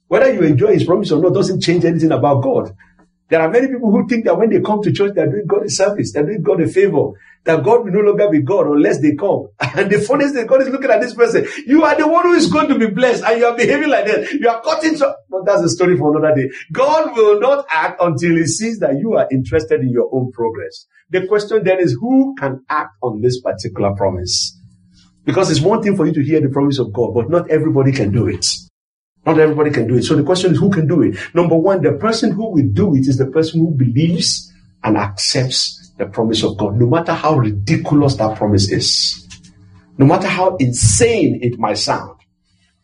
Whether 0.08 0.32
you 0.34 0.42
enjoy 0.42 0.72
his 0.72 0.84
promise 0.84 1.12
or 1.12 1.22
not 1.22 1.34
doesn't 1.34 1.60
change 1.60 1.84
anything 1.84 2.10
about 2.10 2.42
God. 2.42 2.74
There 3.30 3.40
are 3.40 3.48
many 3.48 3.68
people 3.68 3.92
who 3.92 4.08
think 4.08 4.24
that 4.24 4.36
when 4.36 4.50
they 4.50 4.60
come 4.60 4.82
to 4.82 4.92
church, 4.92 5.12
they're 5.14 5.30
doing 5.30 5.46
God 5.46 5.64
a 5.64 5.70
service, 5.70 6.12
they're 6.12 6.26
doing 6.26 6.42
God 6.42 6.60
a 6.60 6.66
favor, 6.66 7.12
that 7.44 7.62
God 7.62 7.84
will 7.84 7.92
no 7.92 8.00
longer 8.00 8.28
be 8.28 8.42
God 8.42 8.66
unless 8.66 9.00
they 9.00 9.14
come. 9.14 9.48
And 9.60 9.88
the 9.90 10.00
funniest 10.00 10.34
thing, 10.34 10.46
God 10.46 10.62
is 10.62 10.68
looking 10.68 10.90
at 10.90 11.00
this 11.00 11.14
person. 11.14 11.46
You 11.64 11.84
are 11.84 11.96
the 11.96 12.08
one 12.08 12.24
who 12.24 12.32
is 12.32 12.52
going 12.52 12.68
to 12.68 12.78
be 12.78 12.88
blessed 12.88 13.22
and 13.22 13.38
you 13.38 13.46
are 13.46 13.56
behaving 13.56 13.88
like 13.88 14.06
that. 14.06 14.32
You 14.32 14.48
are 14.48 14.60
cutting. 14.60 14.98
But 14.98 15.46
that's 15.46 15.62
a 15.62 15.68
story 15.68 15.96
for 15.96 16.16
another 16.16 16.34
day. 16.34 16.50
God 16.72 17.16
will 17.16 17.40
not 17.40 17.66
act 17.70 18.00
until 18.02 18.36
he 18.36 18.46
sees 18.46 18.80
that 18.80 18.98
you 18.98 19.14
are 19.14 19.28
interested 19.30 19.80
in 19.80 19.90
your 19.90 20.10
own 20.12 20.32
progress. 20.32 20.86
The 21.10 21.26
question 21.26 21.62
then 21.64 21.78
is 21.78 21.96
who 22.00 22.34
can 22.36 22.64
act 22.68 22.90
on 23.00 23.20
this 23.20 23.40
particular 23.40 23.94
promise? 23.94 24.58
Because 25.24 25.50
it's 25.50 25.60
one 25.60 25.82
thing 25.82 25.96
for 25.96 26.06
you 26.06 26.12
to 26.12 26.22
hear 26.22 26.40
the 26.40 26.48
promise 26.48 26.78
of 26.78 26.92
God, 26.92 27.14
but 27.14 27.30
not 27.30 27.48
everybody 27.50 27.92
can 27.92 28.10
do 28.10 28.26
it. 28.26 28.46
Not 29.26 29.38
everybody 29.38 29.70
can 29.70 29.86
do 29.86 29.96
it. 29.96 30.04
So 30.04 30.16
the 30.16 30.22
question 30.22 30.52
is 30.52 30.58
who 30.58 30.70
can 30.70 30.86
do 30.86 31.02
it? 31.02 31.16
Number 31.34 31.56
one, 31.56 31.82
the 31.82 31.92
person 31.92 32.32
who 32.32 32.50
will 32.50 32.68
do 32.72 32.94
it 32.94 33.06
is 33.06 33.18
the 33.18 33.26
person 33.26 33.60
who 33.60 33.70
believes 33.72 34.52
and 34.82 34.96
accepts 34.96 35.92
the 35.98 36.06
promise 36.06 36.42
of 36.42 36.56
God, 36.56 36.76
no 36.76 36.86
matter 36.86 37.12
how 37.12 37.36
ridiculous 37.36 38.16
that 38.16 38.38
promise 38.38 38.70
is, 38.70 39.28
no 39.98 40.06
matter 40.06 40.26
how 40.26 40.56
insane 40.56 41.38
it 41.42 41.58
might 41.58 41.76
sound. 41.76 42.18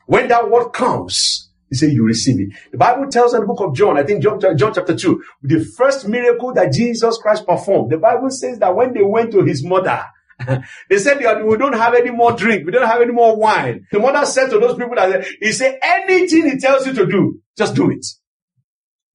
When 0.04 0.28
that 0.28 0.50
word 0.50 0.70
comes, 0.70 1.48
he 1.70 1.76
said 1.76 1.92
you 1.92 2.04
receive 2.04 2.38
it. 2.38 2.50
The 2.70 2.76
Bible 2.76 3.10
tells 3.10 3.34
in 3.34 3.40
the 3.40 3.46
book 3.46 3.60
of 3.60 3.74
John, 3.74 3.98
I 3.98 4.02
think 4.02 4.22
John, 4.22 4.38
John 4.40 4.74
chapter 4.74 4.94
2, 4.94 5.22
the 5.42 5.64
first 5.64 6.06
miracle 6.06 6.52
that 6.54 6.72
Jesus 6.72 7.16
Christ 7.16 7.46
performed, 7.46 7.90
the 7.90 7.98
Bible 7.98 8.30
says 8.30 8.58
that 8.58 8.76
when 8.76 8.92
they 8.92 9.02
went 9.02 9.32
to 9.32 9.42
his 9.42 9.64
mother, 9.64 10.04
they 10.90 10.98
said, 10.98 11.18
we 11.44 11.56
don't 11.56 11.74
have 11.74 11.94
any 11.94 12.10
more 12.10 12.32
drink. 12.32 12.66
We 12.66 12.72
don't 12.72 12.86
have 12.86 13.00
any 13.00 13.12
more 13.12 13.36
wine. 13.36 13.86
The 13.90 13.98
mother 13.98 14.26
said 14.26 14.50
to 14.50 14.58
those 14.58 14.76
people 14.76 14.94
that 14.96 15.26
he 15.40 15.52
said, 15.52 15.78
anything 15.82 16.50
he 16.50 16.58
tells 16.58 16.86
you 16.86 16.92
to 16.94 17.06
do, 17.06 17.40
just 17.56 17.74
do 17.74 17.90
it. 17.90 18.04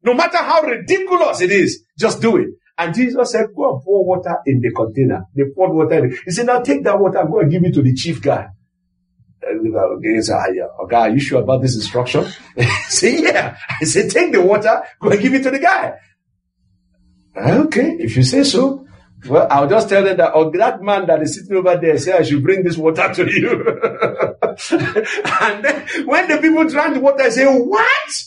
No 0.04 0.14
matter 0.14 0.38
how 0.38 0.62
ridiculous 0.64 1.42
it 1.42 1.52
is, 1.52 1.84
just 1.98 2.22
do 2.22 2.38
it. 2.38 2.48
And 2.78 2.96
Jesus 2.96 3.32
said, 3.32 3.48
go 3.56 3.74
and 3.76 3.84
pour 3.84 4.04
water 4.06 4.38
in 4.48 4.60
the 4.60 4.72
container. 4.72 5.26
They 5.36 5.44
poured 5.56 5.74
water 5.74 6.04
in 6.04 6.12
it. 6.12 6.20
He 6.26 6.32
said, 6.32 6.48
now 6.48 6.62
take 6.62 6.84
that 6.84 7.00
water 7.00 7.20
and 7.20 7.32
go 7.32 7.40
and 7.40 7.52
give 7.52 7.64
it 7.64 7.74
to 7.76 7.84
the 7.84 7.94
chief 7.94 8.22
guy. 8.22 8.48
He 9.42 10.22
said, 10.22 10.36
ah, 10.36 10.84
okay, 10.84 10.96
are 10.96 11.10
you 11.10 11.20
sure 11.20 11.42
about 11.42 11.62
this 11.62 11.76
instruction? 11.76 12.26
He 12.56 12.64
said, 12.90 13.20
yeah. 13.20 13.58
I 13.80 13.86
said, 13.86 14.10
take 14.10 14.32
the 14.32 14.42
water, 14.42 14.84
go 15.00 15.10
and 15.10 15.22
give 15.22 15.34
it 15.34 15.44
to 15.44 15.52
the 15.52 15.60
guy. 15.60 15.94
Ah, 17.36 17.58
okay, 17.66 17.98
if 18.00 18.18
you 18.18 18.24
say 18.24 18.44
so. 18.44 18.88
Well, 19.28 19.48
I'll 19.50 19.70
just 19.70 19.90
tell 19.90 20.04
them 20.04 20.18
that, 20.18 20.32
oh, 20.34 20.50
that 20.52 20.82
man 20.82 21.06
that 21.08 21.22
is 21.22 21.36
sitting 21.36 21.56
over 21.56 21.78
there 21.78 21.98
say 21.98 22.14
I 22.14 22.24
should 22.24 22.44
bring 22.44 22.64
this 22.64 22.78
water 22.78 23.14
to 23.14 23.32
you. 23.32 23.52
and 25.42 25.64
then 25.64 25.88
when 26.06 26.28
the 26.28 26.40
people 26.42 26.68
drank 26.68 26.96
the 26.96 27.00
water, 27.00 27.24
they 27.24 27.30
say, 27.30 27.46
what? 27.46 28.24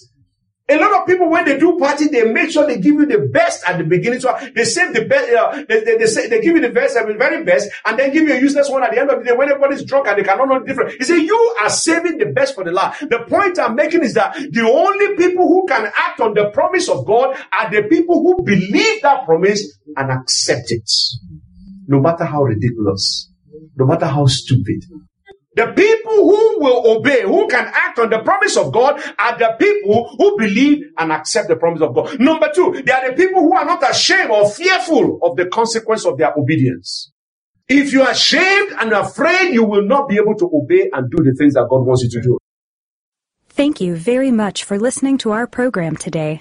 A 0.67 0.79
lot 0.79 0.99
of 0.99 1.07
people, 1.07 1.29
when 1.29 1.45
they 1.45 1.59
do 1.59 1.79
party, 1.79 2.09
they 2.09 2.25
make 2.25 2.51
sure 2.51 2.67
they 2.67 2.77
give 2.77 2.95
you 2.95 3.05
the 3.05 3.29
best 3.31 3.69
at 3.69 3.77
the 3.77 3.85
beginning. 3.85 4.21
So 4.21 4.35
they 4.55 4.65
save 4.65 4.95
the 4.95 5.05
best, 5.05 5.31
uh, 5.31 5.63
they, 5.69 5.85
they, 5.85 5.99
they, 5.99 6.07
say, 6.07 6.27
they 6.29 6.41
give 6.41 6.57
you 6.57 6.63
the 6.63 6.71
best, 6.71 6.95
the 6.95 7.15
very 7.19 7.45
best, 7.45 7.69
and 7.85 7.99
then 7.99 8.11
give 8.15 8.27
you 8.27 8.33
a 8.33 8.41
useless 8.41 8.71
one 8.71 8.83
at 8.83 8.91
the 8.93 8.99
end 8.99 9.11
of 9.11 9.19
the 9.19 9.27
day 9.27 9.37
when 9.37 9.51
everybody's 9.51 9.85
drunk 9.85 10.09
and 10.09 10.19
they 10.19 10.23
cannot 10.23 10.49
know 10.49 10.61
the 10.61 10.65
difference. 10.65 10.95
He 10.95 11.05
said, 11.05 11.19
you 11.19 11.57
are 11.61 11.69
saving 11.69 12.17
the 12.17 12.33
best 12.33 12.55
for 12.55 12.65
the 12.65 12.73
last. 12.73 13.01
The 13.11 13.27
point 13.29 13.59
I'm 13.59 13.75
making 13.75 14.05
is 14.05 14.15
that 14.15 14.33
the 14.35 14.63
only 14.63 15.17
people 15.17 15.47
who 15.47 15.67
can 15.69 15.85
act 15.99 16.21
on 16.21 16.33
the 16.33 16.49
promise 16.49 16.89
of 16.89 17.05
God 17.05 17.37
are 17.53 17.71
the 17.71 17.83
people 17.83 18.23
who 18.23 18.43
believe 18.43 19.03
that 19.03 19.27
promise 19.27 19.79
and 19.99 20.11
accept 20.11 20.71
it. 20.71 20.91
No 21.87 22.01
matter 22.01 22.25
how 22.25 22.43
ridiculous, 22.43 23.31
no 23.77 23.85
matter 23.85 24.07
how 24.07 24.25
stupid, 24.25 24.83
the 25.55 25.67
people 25.69 26.15
who 26.15 26.61
will 26.61 26.97
obey, 26.97 27.23
who 27.23 27.47
can 27.49 27.71
act 27.73 27.99
on 27.99 28.11
the 28.11 28.19
promise 28.19 28.57
of 28.57 28.73
God, 28.73 29.01
are 29.19 29.39
the 29.39 29.55
people 29.59 30.15
who 30.19 30.37
believe 30.37 30.85
and 30.99 31.13
accept 31.13 31.49
the 31.49 31.57
promise 31.57 31.83
of 31.83 31.95
God. 31.95 32.19
Number 32.19 32.51
two, 32.55 32.83
they 32.85 32.93
are 32.93 33.11
the 33.11 33.17
people 33.17 33.41
who 33.43 33.55
are 33.55 33.65
not 33.65 33.89
ashamed 33.89 34.31
or 34.31 34.49
fearful 34.51 35.21
of 35.23 35.37
the 35.37 35.47
consequence 35.47 36.05
of 36.05 36.19
their 36.19 36.37
obedience. 36.37 37.13
If 37.69 37.93
you 37.93 38.03
are 38.03 38.11
ashamed 38.11 38.73
and 38.79 38.93
afraid, 38.93 39.55
you 39.55 39.65
will 39.65 39.87
not 39.87 40.09
be 40.09 40.17
able 40.17 40.35
to 40.37 40.51
obey 40.53 40.91
and 40.93 41.11
do 41.11 41.23
the 41.23 41.35
things 41.35 41.55
that 41.55 41.67
God 41.71 41.87
wants 41.87 42.03
you 42.03 42.11
to 42.11 42.21
do. 42.21 42.39
Thank 43.49 43.81
you 43.81 43.95
very 43.95 44.33
much 44.33 44.65
for 44.65 44.79
listening 44.79 45.17
to 45.19 45.31
our 45.31 45.47
program 45.47 45.97
today. 45.97 46.41